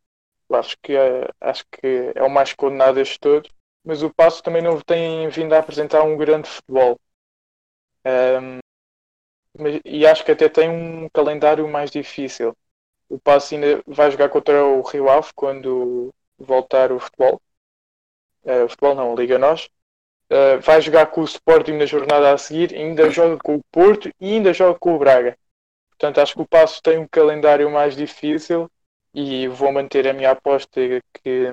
[0.48, 3.50] Eu acho que, é, acho que é o mais condenado destes todos.
[3.84, 6.98] Mas o Passos também não tem vindo a apresentar um grande futebol.
[8.04, 8.58] Um,
[9.58, 12.56] mas- e acho que até tem um calendário mais difícil.
[13.08, 17.40] O Passo ainda vai jogar contra o Rio Ave quando voltar o futebol.
[18.44, 19.68] O futebol não, Liga Nós.
[20.32, 24.08] Eh, vai jogar com o Sporting na jornada a seguir, ainda joga com o Porto
[24.18, 25.36] e ainda joga com o Braga.
[25.90, 28.70] Portanto, acho que o Passo tem um calendário mais difícil
[29.12, 30.80] e vou manter a minha aposta
[31.12, 31.52] que,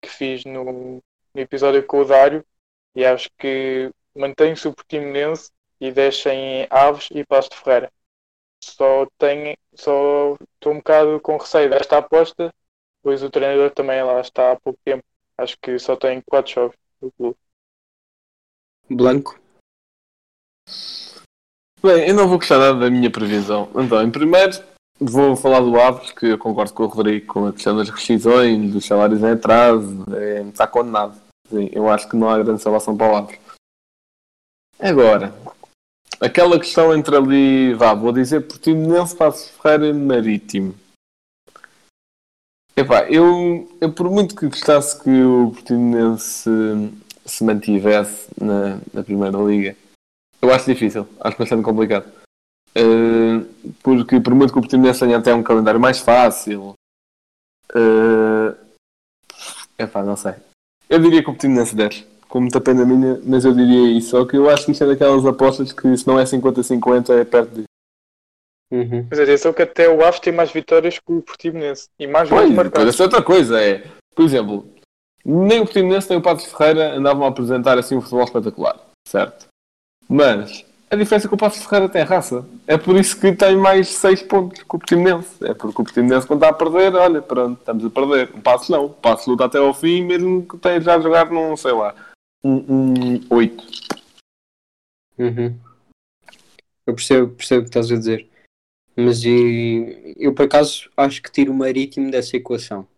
[0.00, 1.02] que fiz no,
[1.34, 2.42] no episódio com o Dário
[2.94, 7.92] e acho que mantém-se o Portimonense e deixem Aves e Passo de Ferreira.
[8.64, 12.50] Só tenho, só estou um bocado com receio desta aposta,
[13.02, 15.04] pois o treinador também lá está há pouco tempo.
[15.36, 17.36] Acho que só tem quatro jogos no clube.
[18.90, 19.38] Blanco?
[21.82, 23.68] Bem, eu não vou gostar nada da minha previsão.
[23.74, 24.58] Então, em primeiro,
[24.98, 28.72] vou falar do Aves, que eu concordo com o Rodrigo com a questão das rescisões,
[28.72, 31.16] dos salários em atraso, é, está condenado.
[31.48, 33.38] Sim, eu acho que não há grande salvação para o Aves.
[34.78, 35.34] Agora,
[36.20, 40.74] aquela questão entre ali, vá, vou dizer Portimonense, Passo Ferreira Marítimo.
[42.76, 46.48] Epá, eu, eu por muito que gostasse que o Portimonense
[47.28, 49.76] se mantivesse na, na Primeira Liga,
[50.40, 52.10] eu acho difícil, acho bastante complicado.
[52.76, 53.44] Uh,
[53.82, 56.74] porque por muito que o Portimonense tenha até um calendário mais fácil,
[57.74, 58.56] uh,
[59.78, 60.34] epá, não sei.
[60.88, 64.10] Eu diria que o Portimonense desce, com muita pena minha, mas eu diria isso.
[64.10, 67.24] Só que eu acho que isto é daquelas apostas que se não é 50-50 é
[67.24, 67.64] perto disso.
[68.70, 69.06] Uhum.
[69.10, 72.42] Mas atenção que até o Aves tem mais vitórias que o Portimonense e mais Pois,
[72.42, 72.88] gols marcados.
[72.88, 73.82] essa é outra coisa é,
[74.14, 74.68] por exemplo,
[75.24, 79.46] nem o Portimonense nem o Patos Ferreira andavam a apresentar assim um futebol espetacular, certo?
[80.08, 82.46] Mas a diferença é que o Patos Ferreira tem raça.
[82.66, 85.44] É por isso que tem mais 6 pontos que o Portimonense.
[85.44, 88.30] É porque o Portimonense quando está a perder, olha, pronto, estamos a perder.
[88.34, 88.86] O Patos não.
[88.86, 91.94] O Patos luta até ao fim, mesmo que tenha já a jogar num, sei lá,
[92.42, 93.64] um, um 8.
[95.18, 95.58] Uhum.
[96.86, 98.26] Eu percebo, percebo o que estás a dizer.
[98.96, 102.88] Mas e- eu, por acaso, acho que tiro o Marítimo dessa equação.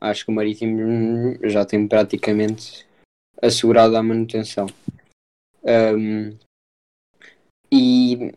[0.00, 2.86] Acho que o Marítimo já tem praticamente
[3.42, 4.66] assegurado a manutenção.
[5.62, 6.36] Um,
[7.70, 8.32] e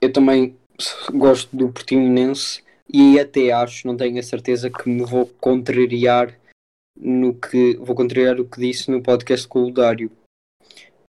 [0.00, 0.56] eu também
[1.12, 6.38] gosto do Portimonense e até acho, não tenho a certeza que me vou contrariar
[6.98, 10.10] no que vou contrariar o que disse no podcast com o Dário.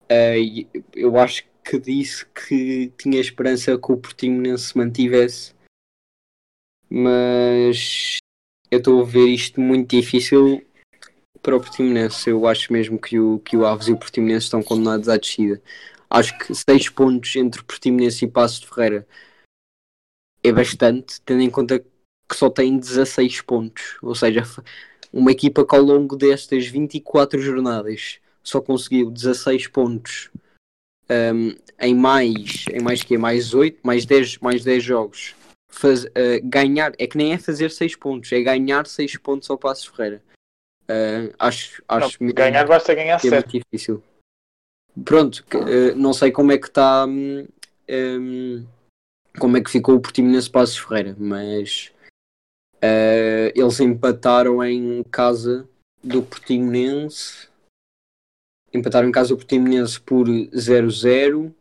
[0.09, 5.53] Uh, eu acho que disse que tinha esperança que o Portimonense se mantivesse,
[6.89, 8.17] mas
[8.69, 10.65] eu estou a ver isto muito difícil
[11.41, 12.29] para o Portimonense.
[12.29, 15.61] Eu acho mesmo que o, que o Aves e o Portimonense estão condenados à descida.
[16.09, 19.07] Acho que 6 pontos entre Portimonense e Passos de Ferreira
[20.43, 23.97] é bastante, tendo em conta que só tem 16 pontos.
[24.01, 24.43] Ou seja,
[25.11, 30.29] uma equipa que ao longo destas 24 jornadas só conseguiu 16 pontos
[31.09, 35.35] um, em mais em mais que mais 8, mais 10, mais 10 jogos.
[35.69, 36.09] Faz, uh,
[36.43, 40.21] ganhar é que nem é fazer 6 pontos, é ganhar 6 pontos ao Passos Ferreira.
[40.83, 43.33] Uh, acho, acho não, ganhar basta ganhar 7.
[43.33, 44.03] É muito difícil.
[45.03, 47.47] Pronto, uh, não sei como é que está um,
[47.89, 48.65] um,
[49.37, 51.91] como é que ficou o Portimonense Passos Ferreira, mas
[53.53, 55.67] eles empataram em casa
[56.03, 57.47] do Portimonense
[58.73, 61.53] empataram em casa do Portimonense por 0-0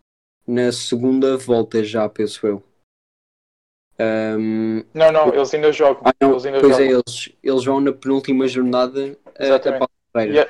[0.47, 2.63] na segunda volta já, penso eu.
[3.99, 6.03] Um, não, não, eles ainda jogam.
[6.05, 6.97] Ah, não, eles ainda pois é, jogam.
[6.97, 9.85] é, eles, eles vão na penúltima jornada Exatamente.
[10.15, 10.49] a, a e,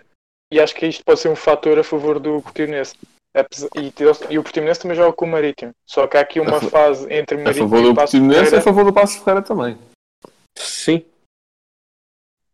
[0.52, 2.94] e, acho que isto pode ser um fator a favor do Portimonense.
[3.76, 3.92] E,
[4.30, 5.72] e, o Portimonense também joga com o Marítimo.
[5.86, 8.56] Só que há aqui uma fase entre Marítimo a favor e do Passo Portimonense Ferreira.
[8.56, 9.78] e a favor do Passo Ferreira também.
[10.56, 11.04] Sim.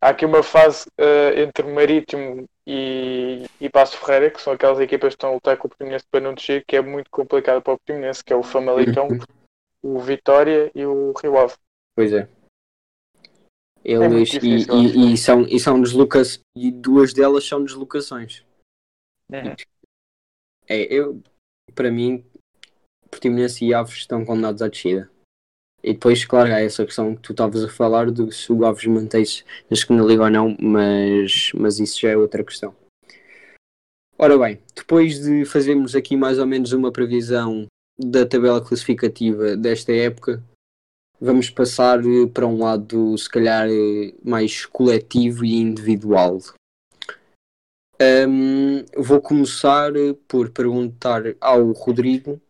[0.01, 5.09] Há aqui uma fase uh, entre Marítimo e, e Passo Ferreira, que são aquelas equipas
[5.09, 7.73] que estão a lutar com o Portimonense para não descer, que é muito complicado para
[7.73, 9.19] o Portimonense, que é o Famalicão, Uhum.
[9.83, 11.53] O Vitória e o Rio Ave.
[11.95, 12.29] Pois é.
[13.85, 18.45] É Eles, difícil, e, e, e são, e são deslocações, e duas delas são deslocações.
[19.29, 19.55] Uhum.
[20.69, 21.21] É, eu,
[21.75, 22.23] para mim,
[23.11, 25.11] Portimonense e Aves estão condenados à descida.
[25.83, 28.85] E depois, claro, há essa questão que tu estavas a falar de se o Aves
[28.85, 32.73] mantém-se na segunda liga ou não, mas, mas isso já é outra questão.
[34.17, 37.65] Ora bem, depois de fazermos aqui mais ou menos uma previsão
[37.97, 40.43] da tabela classificativa desta época,
[41.19, 46.39] vamos passar eh, para um lado, se calhar, eh, mais coletivo e individual.
[48.01, 52.41] Hum, vou começar eh, por perguntar ao Rodrigo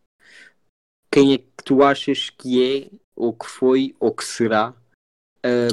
[1.12, 4.74] quem é que tu achas que é, ou que foi, ou que será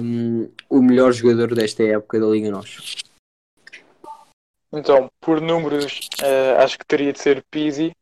[0.02, 2.96] hum, o melhor jogador desta época da Liga Nós.
[4.72, 7.92] Então, por números, eh, acho que teria de ser Pizzi.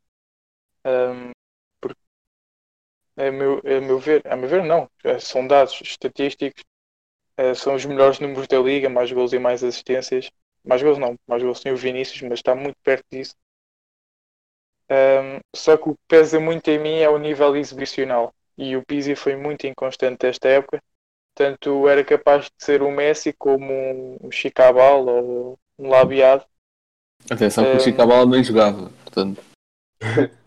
[0.84, 1.30] porque,
[3.18, 4.88] a meu, a meu ver, a meu ver, não.
[5.04, 6.62] eh, São dados estatísticos.
[7.38, 10.30] eh, são os melhores números da liga, mais gols e mais assistências.
[10.64, 13.34] Mais gols não, mais gols tem o Vinícius, mas está muito perto disso.
[14.90, 18.32] Ehm, só que o que pesa muito em mim é o nível exibicional.
[18.56, 20.82] E o Pizzi foi muito inconstante esta época.
[21.34, 26.44] Tanto era capaz de ser o Messi como um Chicabal ou um Labiado.
[27.30, 28.90] Atenção que Eh, o Chicabala nem jogava.
[29.04, 29.40] Portanto,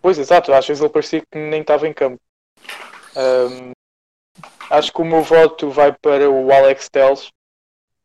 [0.02, 2.20] Pois, exato, às vezes ele parecia que nem estava em campo.
[3.16, 3.72] Ahm,
[4.70, 7.30] acho que o meu voto vai para o Alex Telles.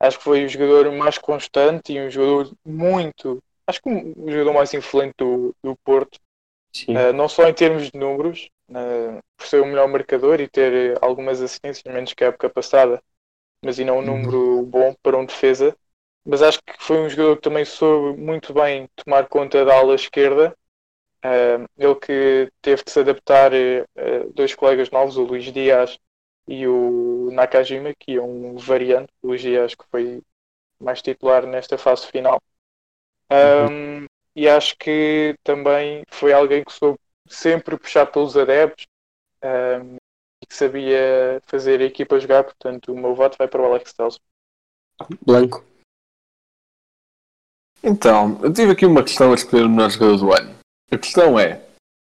[0.00, 3.42] Acho que foi o jogador mais constante e um jogador muito.
[3.66, 6.18] Acho que um- o jogador mais influente do, do Porto.
[6.94, 10.98] Uh, não só em termos de números, uh, por ser o melhor marcador e ter
[11.02, 13.02] algumas assistências, menos que a época passada,
[13.64, 15.76] mas ainda um número bom para um defesa.
[16.26, 19.94] Mas acho que foi um jogador que também soube muito bem tomar conta da ala
[19.94, 20.56] esquerda.
[21.24, 25.98] Uh, ele que teve de se adaptar a dois colegas novos, o Luís Dias
[26.46, 29.12] e o Nakajima, que é um variante.
[29.22, 30.22] O Luís Dias que foi
[30.80, 32.40] mais titular nesta fase final.
[33.30, 36.98] Um, e acho que também foi alguém que soube
[37.28, 38.86] sempre puxar pelos adeptos
[39.42, 39.96] um,
[40.42, 43.92] e que sabia fazer a equipa jogar, portanto o meu voto vai para o Alex
[43.92, 44.20] Telles.
[45.22, 45.64] Blanco.
[47.82, 50.56] Então, eu tive aqui uma questão a escolher o melhor jogador do ano.
[50.90, 51.62] A questão é: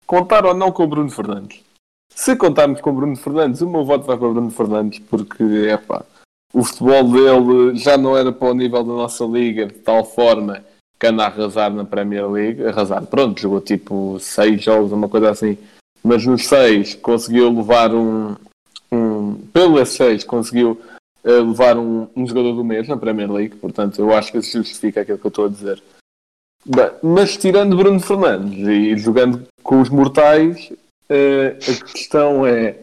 [0.07, 1.63] contar ou não com o Bruno Fernandes?
[2.15, 5.43] Se contarmos com o Bruno Fernandes, o meu voto vai para o Bruno Fernandes porque,
[5.69, 6.05] é pá,
[6.53, 10.65] o futebol dele já não era para o nível da nossa liga de tal forma
[10.99, 12.65] que anda a arrasar na Premier League.
[12.65, 15.59] Arrasar, pronto, jogou tipo 6 jogos, uma coisa assim.
[16.03, 18.37] Mas nos 6 conseguiu levar um.
[18.91, 20.81] um pelo S6 conseguiu
[21.25, 24.59] eh, levar um, um jogador do mês na Premier League, portanto eu acho que isso
[24.59, 25.83] justifica aquilo que eu estou a dizer.
[26.69, 30.71] Bem, mas tirando Bruno Fernandes e jogando com os mortais,
[31.09, 32.77] eh, a questão é.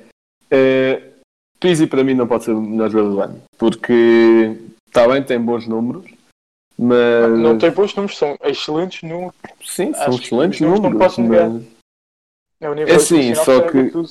[0.51, 1.15] Uh,
[1.59, 4.55] Pizzi para mim não pode ser o melhor jogador do ano, porque
[4.87, 6.05] Está bem, tem bons números,
[6.77, 7.37] mas.
[7.39, 9.33] Não tem bons números, são excelentes números.
[9.65, 11.07] Sim, são Acho excelentes os números não números.
[11.15, 11.49] posso negar.
[11.49, 11.63] mas-
[12.61, 14.09] É, o nível É sim, internacional só que- tudo.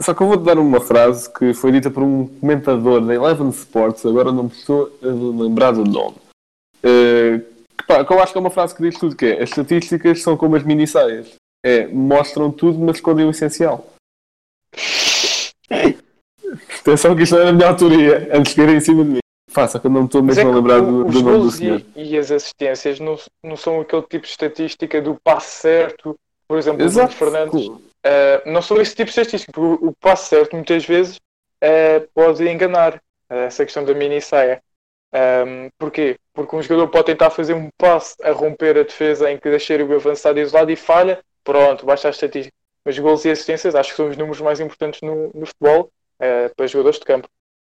[0.00, 3.50] Só que eu vou-te dar uma frase que foi dita por um comentador da Eleven
[3.50, 6.16] Sports, agora não me estou a lembrar do nome.
[6.82, 7.44] Que,
[7.86, 9.42] pá, que eu acho que é uma frase que diz tudo que é.
[9.42, 11.34] As estatísticas são como as minissaias.
[11.64, 13.86] É, mostram tudo, mas escondem o essencial.
[16.80, 19.18] Atenção que isto não é a minha autoria, antes de em cima de mim.
[19.50, 21.50] Faça que eu não me estou mesmo é a lembrar o- do, do nome do
[21.50, 21.82] senhor.
[21.94, 26.16] e, e as assistências não, não são aquele tipo de estatística do passe certo,
[26.48, 27.14] por exemplo, o Exato.
[27.14, 27.66] Fernandes.
[27.68, 27.80] Uh,
[28.46, 32.46] não são esse tipo de estatística, porque o, o passe certo muitas vezes uh, pode
[32.46, 34.60] enganar uh, essa questão da mini saia.
[35.14, 36.16] Um, porquê?
[36.32, 39.80] Porque um jogador pode tentar fazer um passe a romper a defesa em que deixar
[39.80, 42.54] o avançado isolado e falha, pronto, baixa a estatística.
[42.84, 46.54] Mas gols e assistências acho que são os números mais importantes no, no futebol uh,
[46.56, 47.28] para jogadores de campo.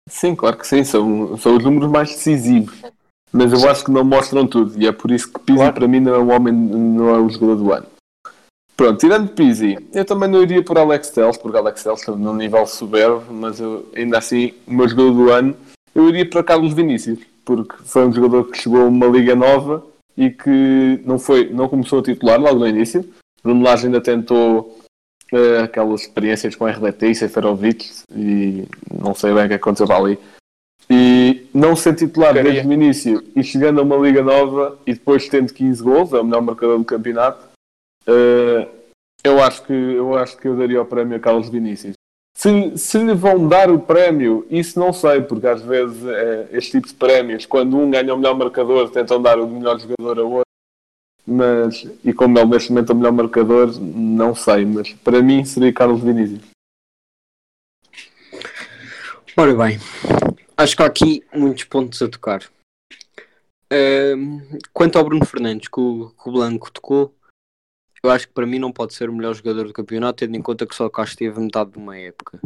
[0.07, 2.79] Sim, claro que sim, são, são os números mais decisivos.
[3.33, 5.73] Mas eu acho que não mostram tudo, e é por isso que Pizzi Claro.
[5.73, 7.87] para mim não é o homem, não é o jogador do ano.
[8.75, 12.33] Pronto, tirando Pizzi, eu também não iria por Alex Telles, porque Alex Telles está num
[12.33, 15.55] nível soberbo, mas eu, ainda assim, o meu jogador do ano,
[15.95, 19.85] eu iria para Carlos Vinícius, porque foi um jogador que chegou a uma liga nova
[20.17, 23.07] e que não, foi, não começou a titular logo no início.
[23.43, 24.79] Bruno Lage ainda tentou
[25.31, 30.19] eh, aquelas experiências com RDT e Seferovic e não sei bem o que aconteceu ali.
[30.89, 35.29] E não ser titular desde o início e chegando a uma liga nova e depois
[35.29, 37.47] tendo 15 gols, é o melhor marcador do campeonato,
[38.05, 38.67] eh,
[39.23, 41.95] eu, acho que, eu acho que eu daria o prémio a Carlos Vinícius.
[42.41, 46.71] Se, se lhe vão dar o prémio, isso não sei, porque às vezes eh, este
[46.71, 50.23] tipo de prémios, quando um ganha o melhor marcador, tentam dar o melhor jogador a
[50.23, 50.47] outro.
[51.23, 55.45] Mas, e como ele neste momento é o melhor marcador, não sei, mas para mim
[55.45, 56.41] seria Carlos Vinícius.
[59.37, 59.79] Ora bem,
[60.57, 62.41] acho que há aqui muitos pontos a tocar.
[64.73, 67.13] Quanto ao Bruno Fernandes, que o, que o Blanco tocou,
[68.03, 70.41] eu acho que para mim não pode ser o melhor jogador do campeonato, tendo em
[70.41, 72.39] conta que só cá esteve metade de uma época.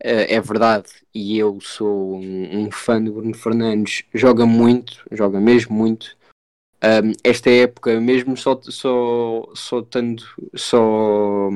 [0.00, 5.38] É, é verdade, e eu sou um, um fã do Bruno Fernandes, joga muito, joga
[5.38, 6.16] mesmo muito.
[6.80, 10.24] Ahm, esta época, mesmo só, só, só tendo
[10.56, 11.48] só,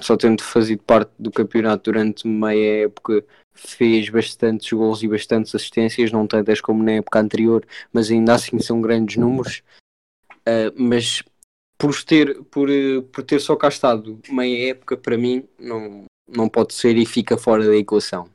[0.00, 6.12] só tendo fazido parte do campeonato durante meia época, fez bastantes gols e bastantes assistências,
[6.12, 9.64] não tantas como na época anterior, mas ainda assim são grandes números.
[10.46, 11.24] Ah, mas
[11.80, 16.46] por ter, por, eh, por ter só cá estado meia época, para mim, não, não
[16.46, 18.28] pode ser e fica fora da equação.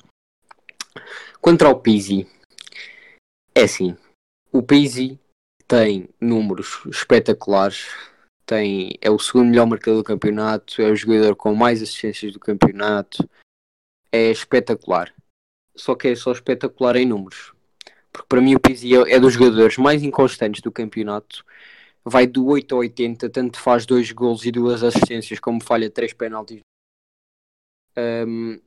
[1.40, 2.28] Quanto ao Pizzi,
[3.54, 3.96] é assim,
[4.52, 5.20] o Pizzi
[5.68, 7.88] tem números espetaculares,
[8.48, 12.40] tem, é o segundo melhor marcador do campeonato, é o jogador com mais assistências do
[12.40, 13.30] campeonato,
[14.12, 15.14] é espetacular.
[15.76, 17.54] Só que é só espetacular em números.
[18.12, 21.46] Porque para mim o Pizzi é, é dos jogadores mais inconstantes do campeonato.
[22.08, 26.14] Vai do 8 ao 80, tanto faz dois gols e duas assistências, como falha três
[26.14, 26.60] penaltis.
[27.98, 28.60] Hum,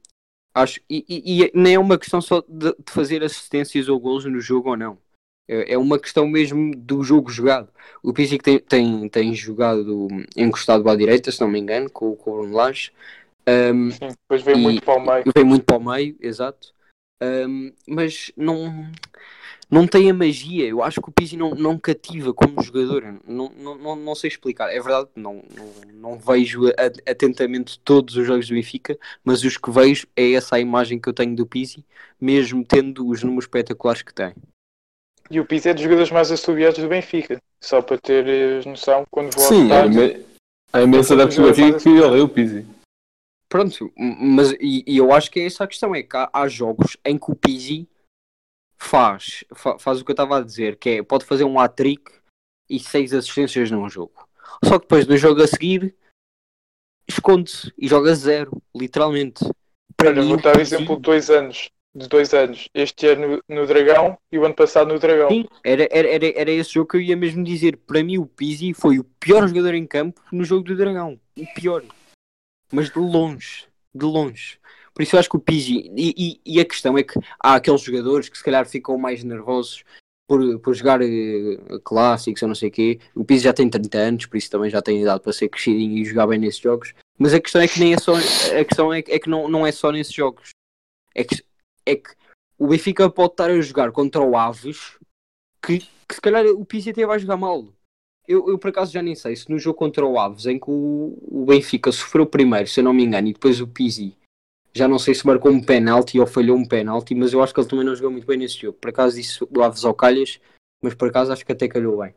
[0.55, 4.25] acho, e, e- e nem é uma questão só de, de fazer assistências ou gols
[4.25, 4.99] no jogo ou não.
[5.47, 7.71] É, é uma questão mesmo do jogo jogado.
[8.03, 12.31] O Pizzi tem, tem, tem jogado encostado à direita, se não me engano, com, com
[12.31, 12.91] o Bruno Lage.
[13.49, 15.25] Hum, Sim, depois veio muito para o meio.
[15.35, 16.75] vem muito para o meio, exato.
[17.21, 18.91] Ahm, mas não,
[19.71, 20.67] não tem a magia.
[20.67, 23.03] Eu acho que o Pizzi não, não cativa como jogador.
[23.27, 24.69] Não, não, não, não sei explicar.
[24.71, 29.57] É verdade, não, não, não vejo a- atentamente todos os jogos do Benfica, mas os
[29.57, 31.85] que vejo é essa a imagem que eu tenho do Pizzi,
[32.21, 34.35] mesmo tendo os números espetaculares que tem.
[35.31, 37.39] E o Pizzi é dos jogadores mais assobiados do Benfica.
[37.61, 40.25] Só para ter eh, noção, quando vou Sim, estádio, imen-
[40.73, 42.67] há imensa jogadores Benfica que ele é o Pizzi.
[43.49, 46.47] Pronto, mas e, e eu acho que é essa a questão: é que há, há
[46.49, 47.89] jogos em que o Pizzi
[48.79, 52.11] faz, fa- faz o que eu estava a dizer, que é pode fazer um hat-trick
[52.71, 54.29] e seis assistências num jogo.
[54.65, 55.95] Só que depois no jogo a seguir
[57.09, 59.45] esconde-se e joga zero, literalmente.
[59.97, 61.71] Para Olha, mim, vou dar exemplo de dois anos.
[61.95, 62.69] De dois anos.
[62.75, 65.29] Este ano no, no Dragão e o ano passado no Dragão.
[65.29, 67.77] Sim, era, era, era, era esse jogo que eu ia mesmo dizer.
[67.79, 71.19] Para mim, o Pizzi foi o pior jogador em campo no jogo do Dragão.
[71.37, 71.83] O pior.
[72.71, 73.67] Mas de longe.
[73.95, 74.61] De longe.
[74.99, 75.93] Por isso eu acho que o Pizzi.
[75.97, 79.23] E, e, e a questão é que há aqueles jogadores que se calhar ficam mais
[79.23, 79.85] nervosos
[80.27, 82.99] por, por jogar eh, clássicos ou não sei o quê.
[83.15, 85.99] O Pizzi já tem 30 anos, por isso também já tem idade para ser crescidinho
[85.99, 86.95] e jogar bem nesses jogos.
[87.17, 88.17] Mas a questão é que nem é só.
[88.17, 90.51] A questão é, é que não, não é só nesses jogos.
[91.15, 91.45] É que,
[91.87, 92.11] é que
[92.59, 94.99] o Benfica pode estar a jogar contra o Aves
[95.65, 95.79] que,
[96.09, 97.69] que se calhar o Pizzi até vai jogar mal.
[98.27, 100.69] Eu, eu por acaso já nem sei se no jogo contra o Aves, em que
[100.69, 104.19] o, o Benfica sofreu primeiro, se eu não me engano, e depois o Pizzi
[104.75, 107.61] Já não sei se marcou um penalti ou falhou um penalti, mas eu acho que
[107.61, 108.79] ele também não jogou muito bem nesse jogo.
[108.79, 110.41] Por acaso disse Aves ao Calhas,
[110.83, 112.15] mas por acaso acho que até calhou bem.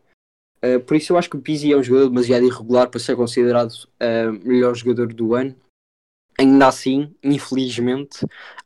[0.64, 3.16] Uh, por isso eu acho que o Pizzi é um jogador demasiado irregular para ser
[3.16, 5.56] considerado uh, melhor jogador do ano.
[6.38, 8.24] Ainda assim, infelizmente,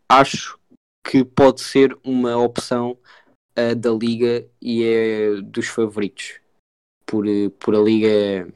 [0.09, 0.59] acho
[1.03, 2.99] que pode ser uma opção
[3.59, 6.41] uh, da Liga e é dos favoritos.
[7.07, 7.25] Por,
[7.59, 8.53] por a Liga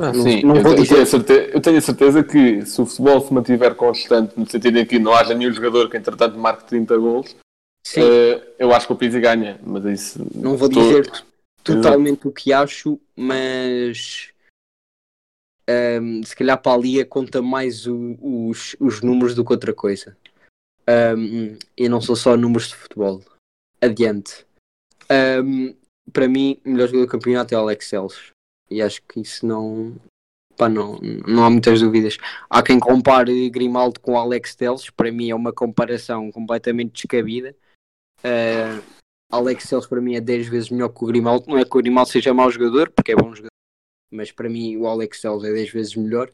[0.00, 3.20] ah, sim, não eu, tenho a certeza, eu tenho a certeza que se o futebol
[3.20, 6.96] se mantiver constante, no sentido em que não haja nenhum jogador que entretanto marque 30
[6.98, 7.36] gols,
[7.96, 9.60] eh, eu acho que o Pizzi ganha.
[9.62, 11.10] Mas isso não vou estou- dizer
[11.62, 14.28] totalmente o que acho, mas
[15.68, 19.72] ahm, se calhar para a Liga conta mais o- os, os números do que outra
[19.72, 20.16] coisa.
[20.86, 23.22] Ahm, e não são só números de futebol.
[23.80, 24.44] Adiante.
[25.08, 25.74] Ahm,
[26.12, 28.32] para mim, o melhor jogador do campeonato é o Alex Celes.
[28.70, 29.96] E acho que isso não.
[30.56, 32.18] Pá, não, não há muitas dúvidas.
[32.48, 37.56] Há quem compare Grimaldo com Alex Teles, para mim é uma comparação completamente descabida.
[38.22, 38.80] Ah,
[39.30, 41.46] Alex Celes para mim é 10 vezes melhor que o Grimaldo.
[41.48, 43.50] Não é que o Grimaldo seja mau jogador, porque é bom jogador,
[44.10, 46.30] mas para mim o Alex Celes é 10 vezes melhor.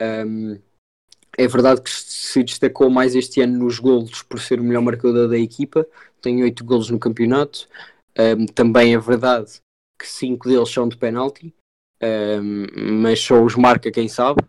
[0.00, 0.58] Ahm,
[1.38, 5.28] é verdade que se destacou mais este ano nos golos por ser o melhor marcador
[5.28, 5.86] da equipa,
[6.20, 7.68] tem 8 golos no campeonato.
[8.18, 9.60] Ahm, também é verdade
[9.98, 11.54] que 5 deles são de penalti,
[12.00, 12.66] ahm,
[13.02, 14.42] mas só os marca quem sabe.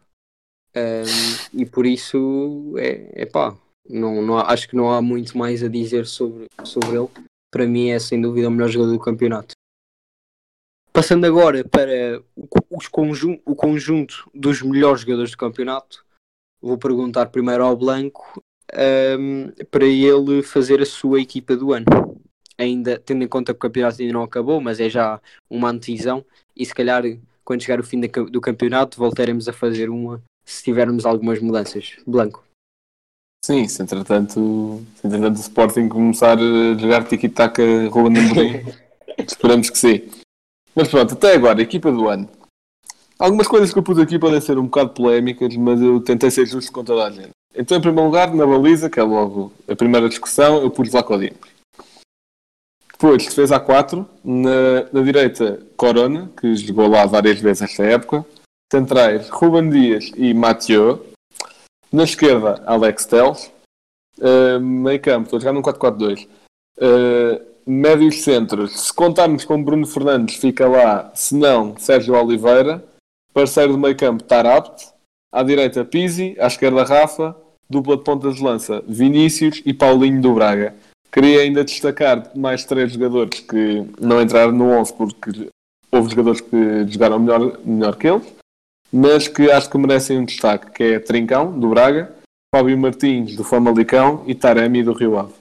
[0.75, 1.05] Ahm,
[1.53, 3.55] e por isso é, é pá,
[3.89, 7.09] não, não há- acho que não há muito mais a dizer sobre, sobre ele.
[7.51, 9.53] Para mim é sem dúvida o melhor jogador do campeonato.
[10.91, 12.21] Passando agora para
[12.69, 16.05] os conjun- o conjunto dos melhores jogadores do campeonato,
[16.61, 18.41] vou perguntar primeiro ao Blanco
[18.73, 21.85] ahm, para ele fazer a sua equipa do ano.
[22.57, 26.25] Ainda tendo em conta que o campeonato ainda não acabou, mas é já uma antevisão,
[26.55, 27.03] e se calhar
[27.45, 31.95] quando chegar o fim do campeonato voltaremos a fazer uma se tivermos algumas mudanças.
[32.05, 32.43] Blanco.
[33.45, 38.65] Sim, se entretanto, se entretanto o Sporting começar a jogar tiki-taka Ruben Amorim,
[39.25, 40.01] esperamos que sim.
[40.75, 42.27] Mas pronto, até agora, equipa do ano.
[43.17, 46.45] Algumas coisas que eu pus aqui podem ser um bocado polémicas, mas eu tentei ser
[46.47, 47.29] justo com toda a gente.
[47.55, 51.17] Então, em primeiro lugar, na baliza, que é logo a primeira discussão, eu pus Vlaco
[51.17, 51.55] Dimos.
[52.91, 58.25] Depois, defesa a 4, na, na direita, Corona, que jogou lá várias vezes esta época.
[58.71, 61.05] Centrais, Ruben Dias e Mathieu.
[61.91, 63.51] Na esquerda, Alex Telles.
[64.17, 66.27] Uh, meio campo, estou a jogar num 4-4-2.
[66.77, 71.11] Uh, médios centros, se contarmos com Bruno Fernandes, fica lá.
[71.13, 72.83] Se não, Sérgio Oliveira.
[73.33, 74.87] Parceiro do meio campo, Tarabt.
[75.31, 76.35] À direita, Pizzi.
[76.39, 77.35] À esquerda, Rafa.
[77.69, 80.75] Dupla de pontas de lança, Vinícius e Paulinho do Braga.
[81.11, 85.49] Queria ainda destacar mais três jogadores que não entraram no 11 porque
[85.95, 88.35] houve jogadores que jogaram melhor, melhor que eles,
[88.91, 92.15] mas que acho que merecem um destaque, que é Trincão, do Braga,
[92.53, 95.33] Fábio Martins, do Famalicão e Taremi, do Rio Ave.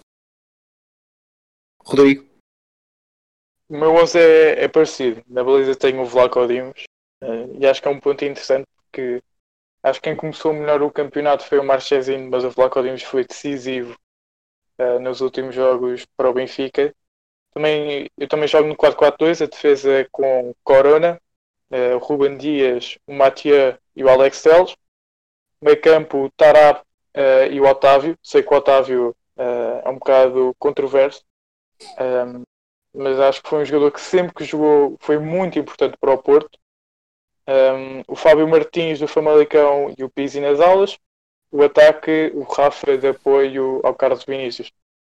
[1.85, 2.25] Rodrigo.
[3.69, 5.23] O meu 11 é, é parecido.
[5.29, 6.85] Na baliza tenho o Vlaco Dimos
[7.23, 9.23] eh, e acho que é um ponto interessante porque
[9.83, 13.25] acho que quem começou melhor o campeonato foi o Marchezinho, mas o Vlaco Dimos foi
[13.25, 13.97] decisivo
[14.79, 16.95] eh, nos últimos jogos para o Benfica.
[17.55, 21.21] Também, eu também jogo no 4-4-2, a defesa é com Corona,
[21.71, 23.13] eh, o Ruben Dias, o
[23.97, 24.77] e o Alex Telles.
[25.61, 26.85] Meio campo, o Tarap
[27.15, 28.19] eh, e o Otávio.
[28.23, 31.25] Sei que o Otávio eh, é um bocado controverso.
[31.99, 32.43] Um,
[32.95, 36.19] mas acho que foi um jogador que sempre que jogou foi muito importante para o
[36.19, 36.59] Porto.
[37.47, 40.99] Um, o Fábio Martins do Famalicão e o Pizzi nas aulas.
[41.51, 44.73] O ataque, o Rafa de apoio ao Carlos Vinícius.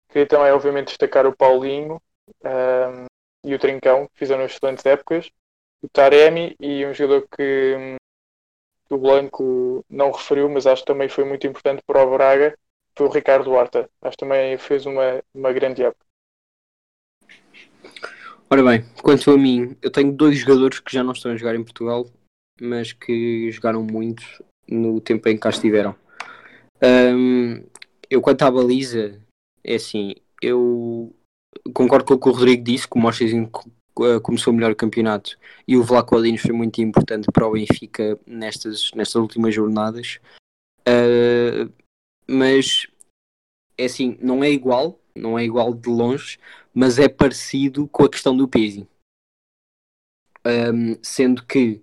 [0.10, 2.02] Queria também, obviamente, destacar o Paulinho
[2.44, 3.06] um,
[3.44, 5.30] e o Trincão, que fizeram excelentes épocas.
[5.82, 7.98] O Taremi e um jogador que
[8.90, 12.58] o Blanco não referiu, mas acho que também foi muito importante para o Braga,
[12.96, 13.90] foi o Ricardo Horta.
[14.02, 16.06] Acho que também fez uma, uma grande época.
[18.50, 21.56] Ora bem, quanto a mim, eu tenho dois jogadores que já não estão a jogar
[21.56, 22.06] em Portugal,
[22.62, 24.24] mas que jogaram muito
[24.68, 25.96] no tempo em que cá estiveram.
[26.82, 27.66] Ahm,
[28.10, 29.22] eu, quanto à baliza,
[29.64, 31.14] é assim, eu
[31.74, 33.50] concordo com o que o Rodrigo disse, que o Mochezinho
[34.22, 35.38] começou melhor o campeonato
[35.68, 40.20] e o Vlaco Alinos foi muito importante para o Benfica nestas, nestas últimas jornadas.
[40.86, 41.70] Ah,
[42.28, 42.88] mas,
[43.78, 46.40] é assim, não é igual, não é igual de longe,
[46.74, 48.88] mas é parecido com a questão do Pizzi.
[50.46, 51.82] Um, sendo que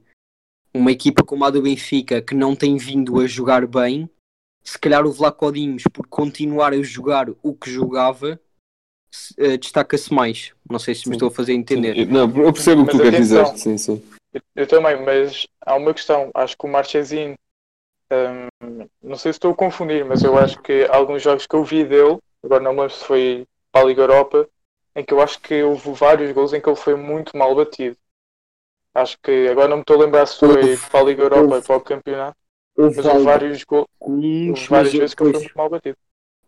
[0.73, 4.09] uma equipa como a do Benfica que não tem vindo a jogar bem,
[4.63, 8.41] se calhar o Vlaco Dimos, por continuar a jogar o que jogava,
[9.39, 10.53] eh, destaca-se mais.
[10.69, 11.13] Não sei se me Sim.
[11.13, 11.95] estou a fazer entender.
[11.95, 13.47] Sim, Não, eu percebo o que Mas tu queres dizer.
[13.57, 14.03] Sim, sim.
[14.33, 16.31] Eu, eu também, mas há uma questão.
[16.35, 17.37] Acho que o Marchezinho
[18.13, 21.65] Um, não sei se estou a confundir, mas eu acho que alguns jogos que eu
[21.65, 24.49] vi dele, agora não me lembro se foi para a Liga Europa,
[24.95, 27.97] em que eu acho que houve vários gols em que ele foi muito mal batido.
[28.95, 31.63] Acho que agora não me estou a lembrar se foi para a Liga Europa ou
[31.63, 32.37] para o campeonato,
[32.77, 33.87] Houve mas houve vários, gols,
[34.69, 35.97] várias vezes que ele foi muito mal batido.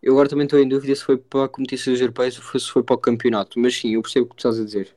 [0.01, 2.95] Eu agora também estou em dúvida se foi para competições europeias ou se foi para
[2.95, 4.95] o campeonato, mas sim, eu percebo o que tu estás a dizer.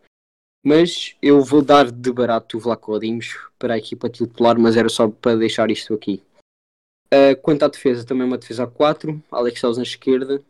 [0.65, 4.89] Mas eu vou dar de barato o Vlaco Dimos para a equipa titular, mas era
[4.89, 6.23] só para deixar isto aqui.
[7.11, 10.43] Ah, quanto à defesa, também uma defesa a 4, Alex Telles na esquerda,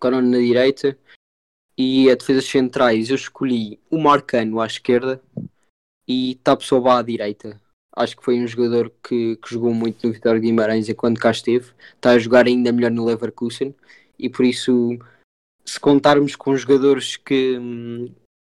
[0.00, 0.98] Corona na direita
[1.78, 5.22] e a defesa centrais eu escolhi o Marcano à esquerda
[6.08, 7.60] e Tapsoba à direita.
[7.96, 11.30] Acho que foi um jogador que, que jogou muito no Vitória de Guimarães enquanto cá
[11.30, 11.72] esteve.
[11.94, 13.74] Está a jogar ainda melhor no Leverkusen
[14.18, 14.98] e por isso,
[15.64, 17.58] se contarmos com os jogadores que,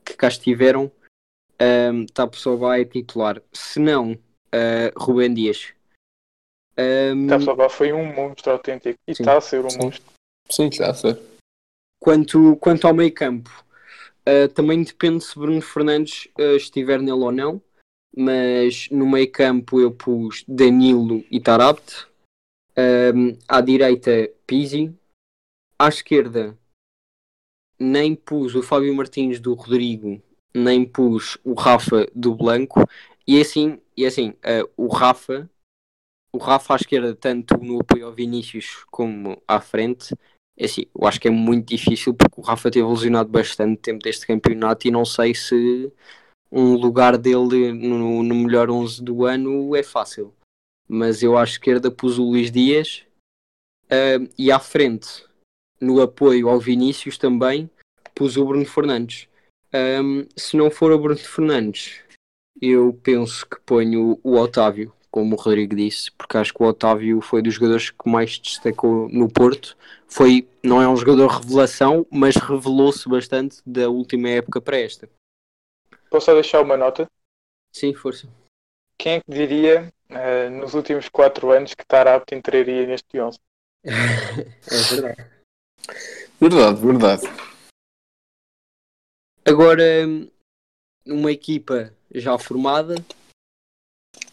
[0.05, 0.91] que cá estiveram,
[1.61, 3.41] um, Tapsoba é titular.
[3.53, 5.73] Se não, uh, Rubem Dias.
[6.79, 9.79] Um, Tapsoba foi um monstro autêntico e está a ser um Sim.
[9.79, 10.13] monstro.
[10.51, 11.21] Sim, está a ser.
[12.01, 13.65] Quanto, quanto ao meio campo,
[14.29, 17.63] uh, também depende se Bruno Fernandes uh, estiver nele ou não,
[18.17, 22.07] mas no meio campo eu pus Danilo e Tarabt,
[22.77, 24.93] Um, à direita Pizzi,
[25.79, 26.59] à esquerda
[27.79, 30.21] nem pus o Fábio Martins do Rodrigo,
[30.53, 32.81] nem pus o Rafa do Blanco,
[33.27, 35.49] e assim, e assim uh, o Rafa,
[36.33, 40.13] o Rafa à esquerda, tanto no apoio ao Vinícius como à frente,
[40.57, 44.03] é assim, eu acho que é muito difícil porque o Rafa teve lesionado bastante tempo
[44.03, 45.93] deste campeonato e não sei se
[46.55, 50.33] um lugar dele no, no melhor 11 do ano é fácil.
[50.89, 53.03] Mas eu à esquerda pus o Luís Dias
[53.91, 55.25] ah, e à frente,
[55.81, 57.69] no apoio ao Vinícius também,
[58.15, 59.29] pus o Bruno Fernandes.
[59.73, 62.01] Ahm, se não for o Bruno Fernandes,
[62.63, 67.21] eu penso que ponho o Otávio, como o Rodrigo disse, porque acho que o Otávio
[67.21, 69.77] foi dos jogadores que mais destacou no Porto
[70.07, 75.09] foi, não é um jogador revelação, mas revelou-se bastante da última época para esta.
[76.15, 77.11] Posso só deixar uma nota?
[77.75, 78.29] Sim, força.
[78.97, 83.37] Quem é que diria eh, nos últimos 4 anos que Tarapto entraria neste 11?
[83.85, 85.31] É verdade.
[86.41, 87.23] Verdade, verdade.
[89.45, 89.85] Agora,
[91.05, 92.95] uma equipa já formada,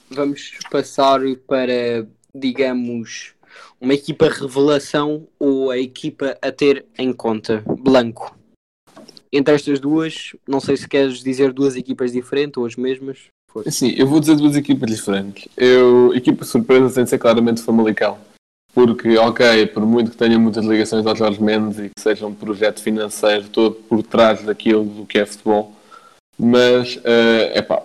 [0.08, 3.34] vamos passar para, digamos,
[3.80, 8.40] uma equipa revelação ou a equipa a ter em conta, Blanco.
[9.34, 13.18] Entre estas duas, não sei se queres dizer duas equipas diferentes ou as mesmas.
[13.52, 13.72] Força.
[13.72, 15.48] Sim, eu vou dizer duas equipas diferentes.
[15.58, 18.18] Eu, a equipa surpresa tem de ser claramente o Famalicão.
[18.74, 22.34] Porque, ok, por muito que tenha muitas ligações aos Jorge Mendes e que seja um
[22.34, 25.74] projeto financeiro todo por trás daquilo do que é futebol,
[26.40, 27.84] mas, é epá,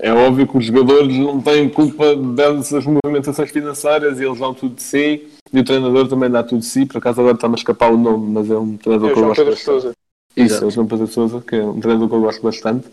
[0.00, 4.74] é óbvio que os jogadores não têm culpa dessas movimentações financeiras e eles dão tudo
[4.74, 6.84] de si e o treinador também dá tudo de si.
[6.84, 9.46] Por acaso agora está-me a escapar o nome, mas é um treinador Eu, que eu
[9.46, 9.94] gosto.
[10.36, 12.88] Isso, é o João Pedro Sousa, que é um treinador que eu gosto bastante.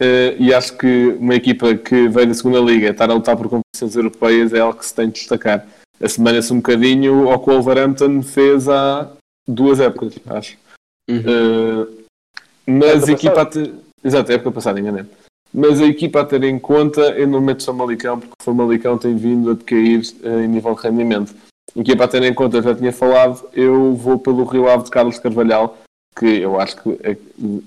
[0.00, 3.48] Eh, e acho que uma equipa que veio da segunda liga estar a lutar por
[3.48, 5.66] competições europeias é algo que se tem de destacar.
[6.02, 9.10] Assemelha-se um bocadinho ao que o Wolverhampton fez há
[9.46, 10.56] duas épocas, acho.
[11.08, 11.18] Uhum.
[11.18, 12.00] Eh,
[12.66, 13.74] mas a equipa a ter...
[14.02, 15.04] Exato, a época passada, enganei
[15.52, 18.44] Mas a equipa a ter em conta, eu não meto só o Malicão, porque o
[18.44, 21.34] Famalicão tem vindo a decair eh, em nível de rendimento.
[21.76, 24.90] A equipa a ter em conta, já tinha falado, eu vou pelo Rio Ave de
[24.90, 25.76] Carlos Carvalhal,
[26.16, 27.16] que eu acho que é-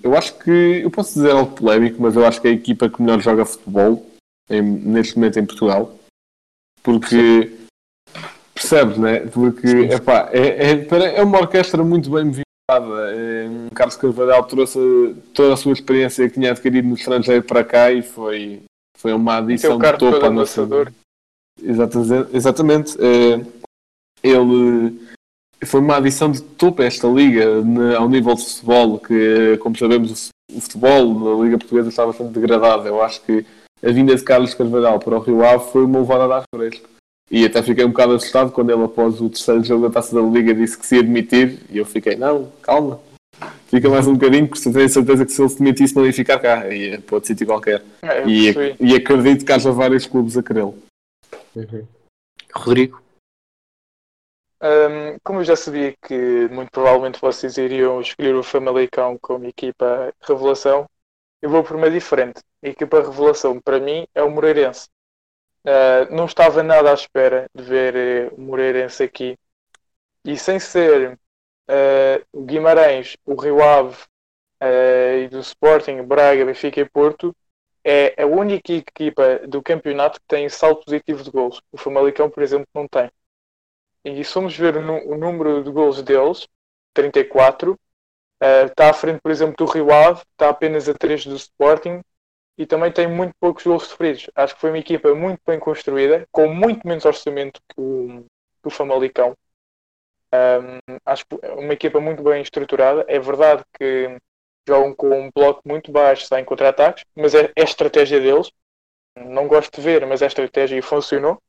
[0.03, 2.89] eu acho que eu posso dizer algo polémico, mas eu acho que é a equipa
[2.89, 4.05] que melhor joga futebol
[4.49, 5.97] em- neste momento em Portugal.
[6.81, 7.51] Porque
[8.53, 9.19] percebes, né?
[9.21, 12.43] Porque epá, é, é, para- é uma orquestra muito bem movimentada.
[13.13, 17.91] É, Carlos Carvalhal trouxe toda a sua experiência que tinha adquirido no estrangeiro para cá
[17.91, 18.63] e foi,
[18.97, 20.67] foi uma Tem adição de topo à nossa.
[21.61, 22.35] Exatamente.
[22.35, 22.97] exatamente.
[22.99, 23.45] Eh,
[24.23, 24.99] ele
[25.65, 27.45] foi uma adição de topo a esta liga
[27.97, 32.87] ao nível de futebol, que, como sabemos, o futebol na Liga Portuguesa está bastante degradado.
[32.87, 33.45] Eu acho que
[33.83, 36.81] a vinda de Carlos Carvalhal para o Rio Ave foi uma levada às orelhas.
[37.31, 40.21] E até fiquei um bocado assustado quando ele, após o terceiro jogo da taça da
[40.21, 41.59] Liga, disse que se ia demitir.
[41.69, 42.99] E eu fiquei, não, calma,
[43.67, 46.39] fica mais um bocadinho, porque tenho certeza que se ele se demitisse, não ia ficar
[46.39, 47.81] cá, ia para outro sítio qualquer.
[48.01, 50.77] É, E, e acredito que haja vários clubes a querê-lo.
[52.53, 53.01] Rodrigo?
[54.63, 60.13] Hum, como eu já sabia que muito provavelmente vocês iriam escolher o Famalicão como equipa
[60.21, 60.89] revelação,
[61.41, 62.41] eu vou por uma diferente.
[62.63, 64.87] A equipa revelação para mim é o Moreirense.
[65.65, 69.37] Ah, não estava nada à espera de ver eh, o Moreirense aqui.
[70.25, 71.19] E sem ser
[71.67, 73.97] ah, o Guimarães, o Rio Ave
[74.61, 77.35] ah, e do Sporting, Braga, Benfica e Porto,
[77.83, 81.61] é a única equipa do campeonato que tem salto positivo de gols.
[81.71, 83.11] O Famalicão, por exemplo, não tem.
[84.05, 86.47] E se formos ver o, número de gols deles,
[86.93, 87.79] 34,
[88.41, 92.01] eh, está à frente, por exemplo, do Rio Ave, está apenas a 3 do Sporting
[92.57, 94.29] e também tem muito poucos gols sofridos.
[94.35, 98.25] Acho que foi uma equipa muito bem construída, com muito menos orçamento que o,
[98.61, 99.35] que o Famalicão.
[100.31, 103.05] Ahm, acho que é uma equipa muito bem estruturada.
[103.07, 104.17] É verdade que
[104.67, 108.51] jogam com um bloco muito baixo, saem contra-ataques, mas é, é a estratégia deles.
[109.17, 111.41] Não gosto de ver, mas a estratégia funcionou.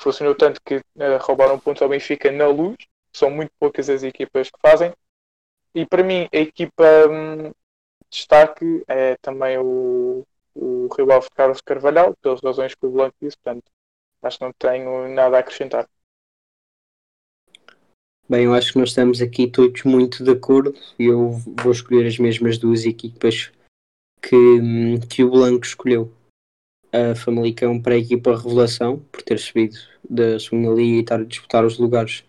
[0.00, 2.76] Funcionou tanto que eh, roubaram pontos ao Benfica na luz.
[3.12, 4.92] São muito poucas as equipas que fazem.
[5.74, 7.52] E para mim, a equipa de
[8.10, 13.36] destaque é também o, o Ave de Carlos Carvalhal, pelas razões que o Blanco disse.
[13.36, 13.70] Portanto,
[14.22, 15.86] acho que não tenho nada a acrescentar.
[18.28, 22.16] Bem, eu acho que nós estamos aqui todos muito de acordo eu vou escolher as
[22.16, 23.50] mesmas duas equipas
[24.22, 26.12] que, hum, que o Blanco escolheu.
[26.92, 29.76] A Famalicão para a equipa Revelação, por ter subido
[30.10, 32.24] da segunda liga e estar a disputar os lugares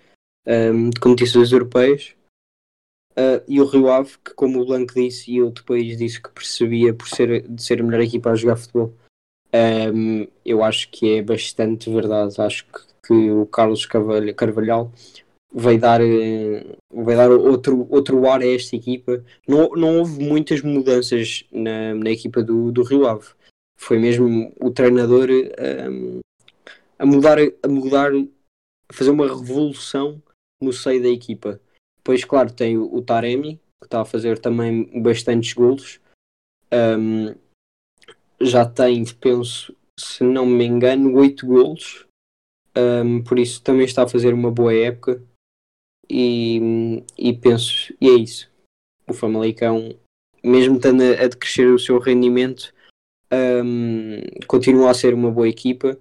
[0.47, 2.15] hum, de competições europeias.
[3.15, 6.29] Ah, e o Rio Ave, que como o Blanco disse e eu depois disse que
[6.29, 8.93] percebia por ser, de ser a melhor equipa a jogar futebol,
[9.93, 12.39] hum, eu acho que é bastante verdade.
[12.41, 14.91] Acho que, que o Carlos Carvalhal
[15.53, 19.23] vai dar, eh, vai dar outro, outro ar a esta equipa.
[19.47, 23.27] Não, não houve muitas mudanças na, na equipa do, do Rio Ave.
[23.77, 26.19] Foi mesmo o treinador ehm,
[27.01, 28.11] a mudar, a mudar,
[28.87, 30.21] a fazer uma revolução
[30.61, 31.59] no seio da equipa.
[31.97, 35.99] Depois, claro, tem o, o Taremi, que está a fazer também bastantes golos.
[36.69, 37.33] Ehm,
[38.39, 42.05] já tem, penso, se não me engano, oito golos.
[42.75, 45.23] Ehm, por isso também está a fazer uma boa época
[46.07, 48.47] e, e penso, e é isso.
[49.07, 49.97] O Famalicão,
[50.43, 52.71] mesmo estando a, a decrescer o seu rendimento,
[53.33, 55.97] hum, continua a ser uma boa equipa.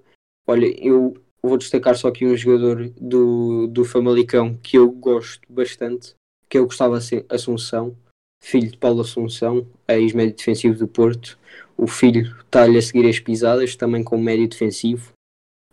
[0.51, 6.17] Olha, eu vou destacar só aqui um jogador do, do Famalicão que eu gosto bastante,
[6.49, 7.97] que é o Gustavo Assun- Assunção,
[8.43, 11.39] filho de Paulo Assunção, ex-médio defensivo do Porto.
[11.77, 15.13] O filho está-lhe a seguir as pisadas, também como médio defensivo,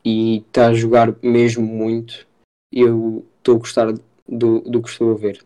[0.05, 2.27] e está a jogar mesmo muito.
[2.71, 3.91] Eu estou a gostar
[4.27, 5.43] do, do que estou a ver.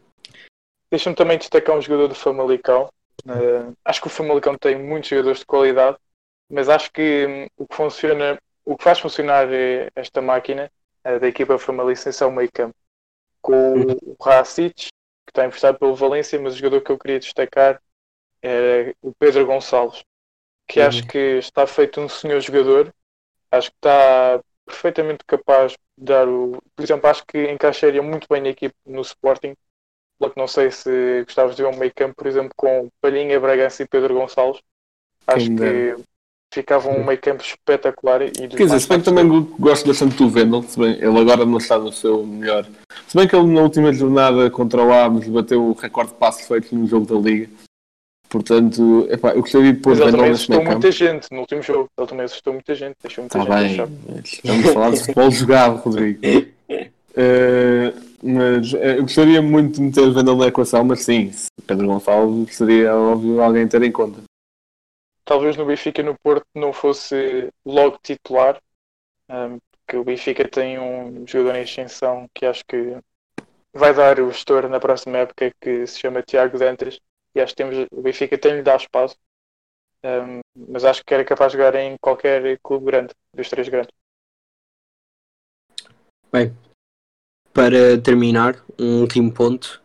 [0.91, 2.89] Deixa-me também destacar um jogador do Famalicão.
[3.25, 5.95] Eh, acho que o Famalicão tem muitos jogadores de qualidade,
[6.49, 10.71] mas acho que hum, o que funciona, o que faz funcionar eh, esta máquina
[11.03, 12.75] da equipa famalicense é o meio campo.
[13.41, 14.91] Com o Racic, que
[15.31, 17.81] está emprestado pelo Valência, mas o jogador que eu queria destacar
[18.43, 20.03] é o Pedro Gonçalves,
[20.67, 20.87] que Uhum.
[20.87, 22.93] acho que está feito um senhor jogador,
[23.51, 26.61] acho que está perfeitamente capaz de dar o.
[26.75, 29.55] Por exemplo, acho que encaixaria muito bem na equipe no Sporting.
[30.19, 33.83] Logo, não sei se gostavas de ver um meio campo, por exemplo, com Palhinha, Bragança
[33.83, 34.61] e Pedro Gonçalves.
[35.27, 35.85] Acho Quem que dera.
[36.51, 38.21] Ficava um meio campo espetacular.
[38.21, 41.45] E Quer dizer, se bem que também gosto bastante do Vendel, se bem ele agora
[41.45, 42.65] não está no seu melhor.
[43.07, 46.45] Se bem que ele na última jornada contra o Aves bateu o recorde de passos
[46.47, 47.49] feitos no jogo da Liga.
[48.29, 50.81] Portanto, epá, eu gostaria de pôr Vendel também neste assustou meio campo.
[50.81, 51.89] muita gente no último jogo.
[51.97, 55.31] Ele também assustou muita gente, deixou muita Está gente bem, estamos a falar de futebol
[55.31, 56.19] jogado, Rodrigo.
[57.13, 57.93] Eh,
[58.23, 61.31] mas eh, eu gostaria muito de meter Vendel na equação, mas sim,
[61.67, 64.21] Pedro Gonçalves seria óbvio alguém ter em conta.
[65.23, 68.61] Talvez no Benfica no Porto não fosse logo titular,
[69.29, 72.97] um, porque o Benfica tem um jogador em extensão que acho que
[73.73, 76.99] vai dar o gestor na próxima época que se chama Tiago Dantas
[77.33, 79.15] e acho que temos, o Benfica tem lhe dar espaço,
[80.03, 83.91] um, mas acho que era capaz de jogar em qualquer clube grande, dos três grandes.
[87.53, 89.81] Para terminar, um último ponto.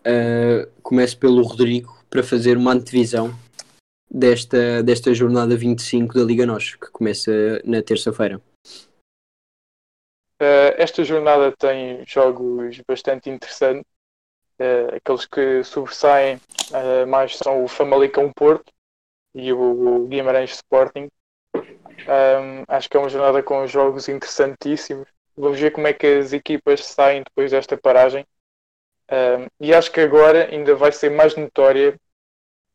[0.00, 3.30] Uh, começo pelo Rodrigo para fazer uma antevisão
[4.10, 7.30] desta, desta jornada 25 da Liga Nós, que começa
[7.64, 8.40] na terça-feira.
[10.42, 13.84] Uh, esta jornada tem jogos bastante interessantes.
[14.58, 18.72] Uh, aqueles que sobressaem uh, mais são o Famalicão Porto
[19.34, 21.08] e o Guimarães Sporting.
[21.54, 25.08] Um, acho que é uma jornada com jogos interessantíssimos.
[25.36, 28.26] Vamos ver como é que as equipas saem depois desta paragem.
[29.10, 31.98] Um, e acho que agora ainda vai ser mais notória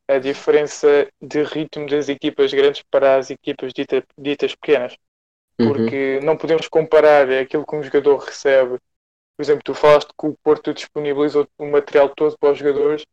[0.08, 4.96] a diferença de ritmo das equipas grandes para as equipas dita, ditas pequenas
[5.58, 5.68] Uhum.
[5.68, 8.78] porque não podemos comparar aquilo que um jogador recebe.
[9.36, 13.06] Por exemplo, tu falaste que o Porto disponibilizou o material todo para os jogadores.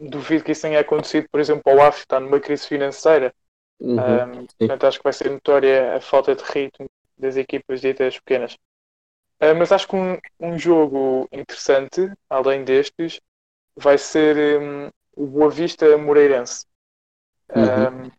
[0.00, 3.34] Duvido que isso tenha acontecido, por exemplo, ao AF, está numa crise financeira.
[3.80, 3.96] Uhum.
[3.96, 8.54] Um, portanto, acho que vai ser notória a falta de ritmo das equipas ditas pequenas.
[9.40, 13.20] Uh, mas acho que um, um jogo interessante, além destes,
[13.76, 16.64] vai ser um, o Boa Vista Moreirense.
[17.54, 18.04] Uhum.
[18.06, 18.10] Um,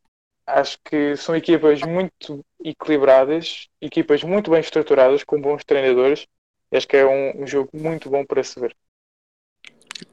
[0.45, 6.28] acho que são equipas muito equilibradas, equipas muito bem estruturadas, com bons treinadores.
[6.72, 8.76] Acho que é um, um jogo muito bom para se ver.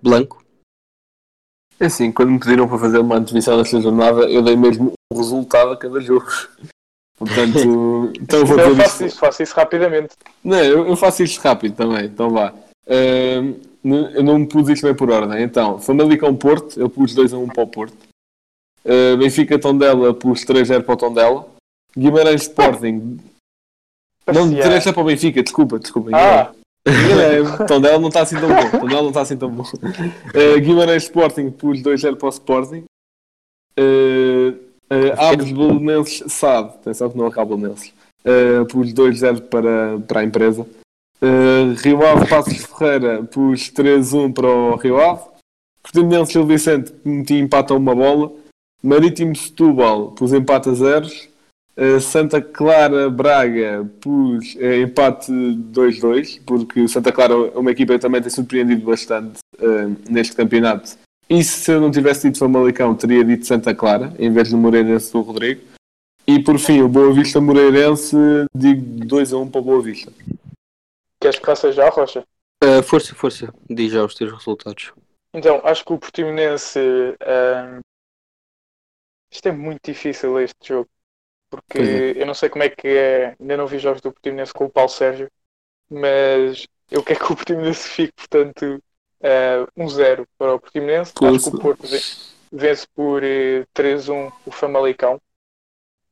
[0.01, 0.45] Blanco.
[1.79, 5.17] É assim, quando me pediram para fazer uma antevisão desta jornada, eu dei mesmo o
[5.17, 6.27] resultado a cada jogo.
[7.19, 10.15] Portanto, então eu vou eu faço isso, faço isso rapidamente.
[10.45, 12.55] Não, eu, eu faço isto rápido também, então vá.
[13.87, 15.43] Eu não me pus isto bem por ordem.
[15.43, 17.97] Então, Famalicão Porto, eu pus 2 a 1 para o Porto.
[18.85, 21.49] Ah, Benfica Tondela, pus 3 a 0 para o Tondela.
[21.97, 23.19] Guimarães Sporting.
[24.27, 24.63] Não, Passear.
[24.63, 26.11] 3 a 0 para o Benfica, desculpa, desculpa.
[26.13, 26.53] Ah,
[26.87, 27.67] enganei-me.
[27.67, 28.79] Tondela não está assim tão bom.
[28.79, 29.65] Tondela não está assim tão bom.
[30.35, 32.85] Ah, Guimarães Sporting, pus 2 a 0 para o Sporting.
[33.79, 34.55] Ah,
[34.91, 37.93] ah, Aves Belenenses SAD, atenção que não acaba Belenenses.
[38.27, 40.67] Uh, pus 2-0 para, para a empresa.
[41.21, 45.23] Uh, Rio Ave Passos Ferreira pus 3-1 para o Rio Ave.
[45.83, 48.33] Portimonense Gil Vicente meti empate a uma bola.
[48.83, 51.29] Marítimo Setúbal pus empate a zeros.
[51.77, 58.01] Uh, Santa Clara Braga pus uh, empate 2-2, porque Santa Clara é uma equipa que
[58.01, 59.39] também tem surpreendido bastante
[60.09, 60.99] neste campeonato.
[61.29, 65.13] E se eu não tivesse dito Famalicão, teria dito Santa Clara, em vez do Moreirense
[65.13, 65.63] do Rodrigo.
[66.27, 68.17] E por fim, o Boa Vista Moreirense,
[68.55, 70.13] digo 2 a 1 para o Boa Vista.
[71.27, 72.25] Queres que faça já, Rocha?
[72.63, 73.53] Ah, força, força.
[73.69, 74.93] Diz já os teus resultados.
[75.35, 76.79] Então, acho que o Portimonense.
[77.21, 77.81] ahm,
[79.31, 80.89] Isto é muito difícil este jogo.
[81.51, 82.23] Porque é.
[82.23, 83.37] eu não sei como é que é.
[83.39, 85.31] Ainda não vi jogos do Portimonense com o Paulo Sérgio.
[85.91, 88.83] Mas eu quero que o Portimonense fique, portanto,
[89.23, 91.13] ah, 1-0 para o Portimonense.
[91.23, 91.61] Acho que o.
[91.61, 92.01] Porto ve-
[92.53, 95.21] vence por eh, 3-1 o Famalicão.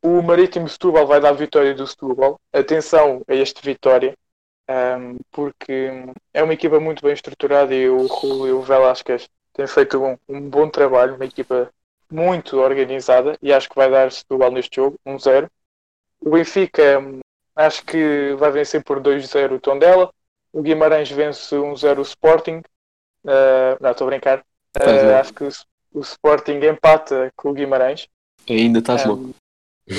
[0.03, 2.39] O Marítimo Setúbal vai dar a vitória do Setúbal.
[2.53, 4.15] Atenção a este vitória.
[4.69, 5.91] Ahm, porque
[6.33, 10.69] é uma equipa muito bem estruturada e o Julio Velasquez tem feito um, um bom
[10.69, 11.71] trabalho, uma equipa
[12.11, 15.49] muito organizada e acho que vai dar Setúbal neste jogo, 1-0.
[16.21, 17.03] O Benfica
[17.55, 20.13] acho que vai vencer por 2-0 o Tondela.
[20.53, 22.63] O Guimarães vence 1-0 o Sporting.
[23.27, 24.45] Ah, não, estou a brincar.
[24.79, 25.15] Louco.
[25.21, 25.49] acho que o,
[25.95, 28.09] o Sporting empata com o Guimarães.
[28.49, 29.35] Ainda estás Ah, louco.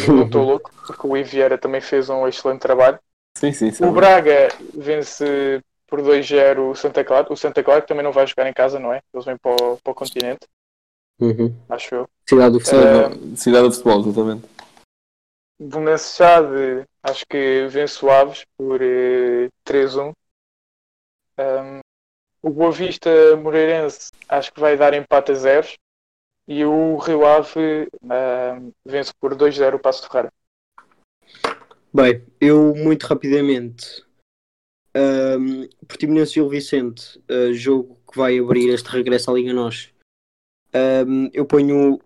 [0.07, 2.99] Não estou louco, porque o Iviera também fez um excelente trabalho.
[3.37, 3.85] Sim, sim, sim.
[3.85, 7.31] O Braga vence por 2-0 o Santa Clara.
[7.31, 9.01] O Santa Clara que também não vai jogar em casa, não é?
[9.13, 10.47] Eles vêm para o, para o continente,
[11.19, 11.55] Uhum.
[11.69, 12.09] acho eu.
[12.27, 12.83] Cidade do Futebol.
[12.83, 14.47] Ah, Cidade do Futebol, exatamente.
[15.57, 16.19] Belenenses
[17.01, 20.11] acho que vence o Aves por eh, 3-1.
[21.37, 21.79] Um,
[22.41, 25.77] o Boa Vista Moreirense acho que vai dar empate a zeros.
[26.47, 30.31] E o Rio Ave ahm, vence por 2-0 o Passo Ferreira.
[31.95, 34.03] Bem, eu muito rapidamente.
[34.93, 39.91] Um, Portimonense Gil Vicente, uh, jogo que vai abrir este regresso à Liga Nós.
[41.07, 41.97] Um, eu ponho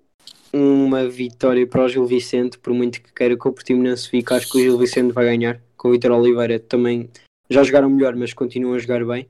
[0.54, 4.52] uma vitória para o Gil Vicente, por muito que queira que o Portimonense fique, acho
[4.52, 5.60] que o Gil Vicente vai ganhar.
[5.76, 7.10] Com o Vitor Oliveira também
[7.50, 9.28] já jogaram melhor, mas continuam a jogar bem.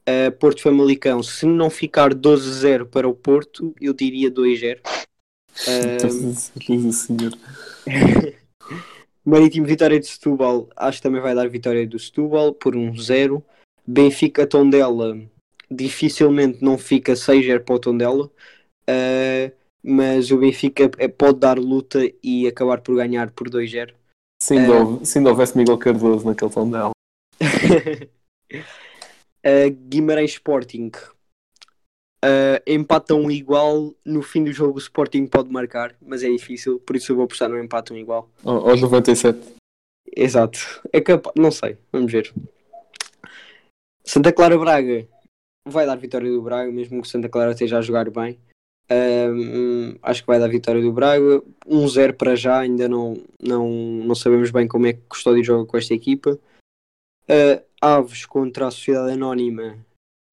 [0.00, 4.80] Uh, Porto Famalicão, se não ficar 12-0 para o Porto, eu diria 2-0.
[5.68, 7.32] Um, Nossa Senhor.
[9.24, 13.42] Marítimo Vitória de Setúbal, acho que também vai dar vitória do Setúbal por um 0.
[13.86, 15.18] Benfica Tondela,
[15.70, 19.52] dificilmente não fica 6-0 para o Tondela, uh,
[19.82, 23.94] mas o Benfica eh, pode dar luta e acabar por ganhar por 2-0.
[24.40, 26.90] Se ainda, houve- se ainda houvesse Miguel Cardoso naquele tom dela.
[29.44, 30.90] Uh, Guimarães Sporting
[32.24, 33.94] uh, empatam igual.
[34.04, 37.24] No fim do jogo, o Sporting pode marcar, mas é difícil, por isso eu vou
[37.24, 38.28] apostar no empate um igual.
[38.44, 39.38] Ao- Aos 97.
[40.14, 40.58] Exato.
[40.92, 42.32] É capaz, não sei, vamos ver.
[44.04, 45.06] Santa Clara Braga
[45.66, 48.38] vai dar vitória do Braga, mesmo que Santa Clara esteja a jogar bem.
[48.90, 51.40] Ahm, acho que vai dar vitória do Braga.
[51.66, 55.76] 1-0 para já, ainda não, não, não sabemos bem como é que Custódio joga com
[55.78, 56.38] esta equipa.
[57.28, 57.62] Ah,
[57.98, 59.76] Aves contra a Sociedade Anónima.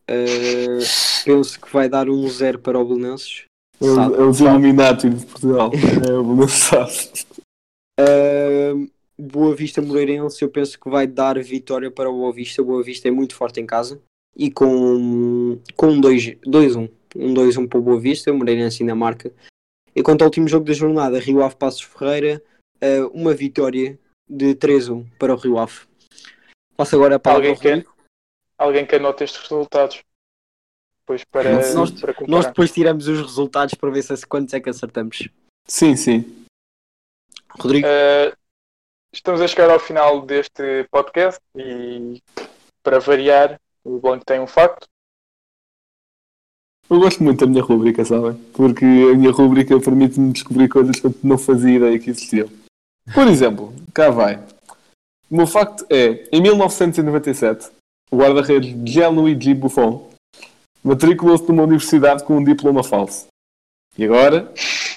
[0.09, 3.43] Ah, penso que vai dar 1-0 para o Belenenses.
[3.81, 5.71] É o- Illuminati de Portugal.
[6.05, 6.91] É o Belençado.
[7.97, 12.61] Uh, Boa Vista Moreirense, eu penso que vai dar vitória para o Boa Vista.
[12.61, 14.01] O Boa Vista é muito forte em casa
[14.35, 16.89] e com, com um 2-1.
[17.15, 19.31] Um 2-1 para o Boa Vista, o Moreirense ainda marca.
[19.95, 22.41] E quanto ao último jogo da jornada, Rio Ave Passos Ferreira,
[22.81, 23.99] uh, uma vitória
[24.29, 25.81] de 3-1 para o Rio Ave.
[26.77, 27.85] Passo agora a palavra Alguém quer?
[28.59, 30.03] Alguém que anote estes resultados.
[30.99, 32.13] Depois para, Nós- para.
[32.27, 35.27] Nós depois tiramos os resultados para ver se, quantos é que acertamos.
[35.65, 36.45] Sim, sim.
[37.59, 38.35] Rodrigo, Uh,
[39.13, 42.21] estamos a chegar ao final deste podcast e
[42.83, 44.85] para variar, o Blanco tem um facto.
[46.89, 48.33] Eu gosto muito da minha rubrica, sabem?
[48.53, 52.49] Porque a minha rubrica permite-me descobrir coisas que eu não fazia ideia que existiam.
[53.13, 54.35] Por exemplo, cá vai.
[55.29, 57.69] O meu facto é, em 1997,
[58.11, 60.09] o guarda-redes Gianluigi Buffon
[60.83, 63.27] matriculou-se numa universidade com um diploma falso.
[63.97, 64.51] E agora,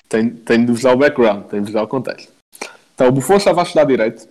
[0.08, 2.32] tenho, tenho de vos dar o background, tenho de vos dar o contexto.
[2.94, 4.28] Então, o Buffon estava a estudar Direito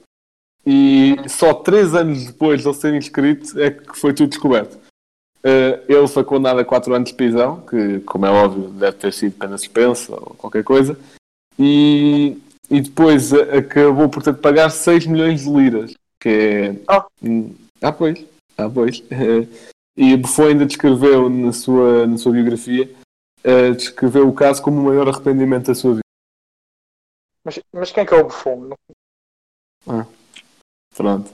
[0.65, 4.75] e só três anos depois de ele ser inscrito é que foi tudo descoberto.
[5.43, 9.11] Uh, ele foi condenado a 4 anos de prisão, que, como é óbvio, deve ter
[9.11, 10.95] sido pena suspensa ou qualquer coisa,
[11.57, 12.38] e,
[12.69, 16.75] e depois uh, acabou por ter de pagar 6 milhões de liras, que é.
[16.88, 17.07] Ah.
[17.82, 18.23] ah, pois.
[18.58, 19.04] Ah, pois.
[19.95, 22.93] e Buffon ainda descreveu na sua, na sua biografia,
[23.39, 26.02] uh, descreveu o caso como o maior arrependimento da sua vida.
[27.43, 28.76] Mas, mas quem é que é o Buffon?
[29.88, 30.06] Ah,
[30.95, 31.32] pronto.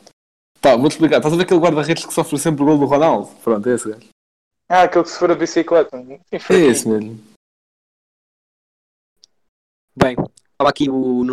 [0.61, 1.17] Pá, vou-te explicar.
[1.17, 3.29] Estás a ver aquele guarda-redes que sofre sempre o gol do Ronaldo?
[3.43, 4.07] Pronto, é esse gajo.
[4.69, 5.97] Ah, aquele que se for a bicicleta.
[6.31, 7.21] É esse mesmo.
[9.95, 10.15] Bem,
[10.51, 11.23] estava aqui o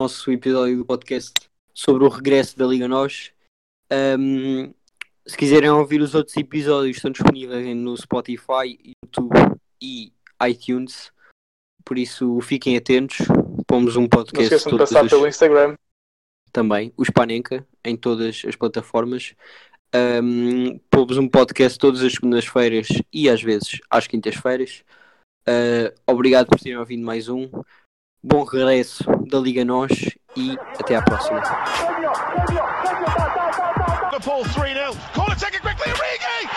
[0.00, 1.32] nosso episódio do podcast
[1.72, 3.32] sobre o regresso da Liga Nós.
[3.90, 4.72] Um,
[5.26, 10.12] se quiserem ouvir os outros episódios, estão disponíveis no Spotify, YouTube e
[10.48, 11.10] iTunes.
[11.84, 13.18] Por isso, fiquem atentos.
[13.66, 14.50] Pomos um podcast.
[14.50, 15.10] Não esqueçam de passar os...
[15.10, 15.76] pelo Instagram.
[16.52, 19.34] Também, o Spanenka, em todas as plataformas.
[19.94, 24.84] Um, pomos um podcast todas as segundas-feiras e às vezes às quintas-feiras.
[25.48, 27.48] Uh, obrigado por terem ouvido mais um.
[28.22, 29.90] Bom regresso da Liga Nós
[30.36, 31.40] e até à próxima.
[34.16, 34.96] Liverpool 3-0.
[35.12, 36.48] Corner taken quickly, Origi!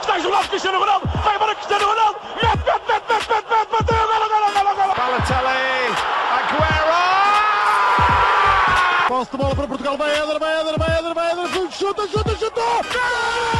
[0.00, 4.06] Está isolado Cristiano Ronaldo, vai embora Cristiano Ronaldo, mete, mete, mete, mete, mete, mete, bateu,
[4.08, 4.94] golo, golo, golo, golo.
[4.96, 5.94] Balotelli,
[6.38, 7.02] Aguero!
[9.06, 12.34] Posse de bola para Portugal, vai Eder, vai Eder, vai Eder, vai Eder, chuta, chuta,
[12.34, 12.60] chuta!
[12.60, 13.55] Gol!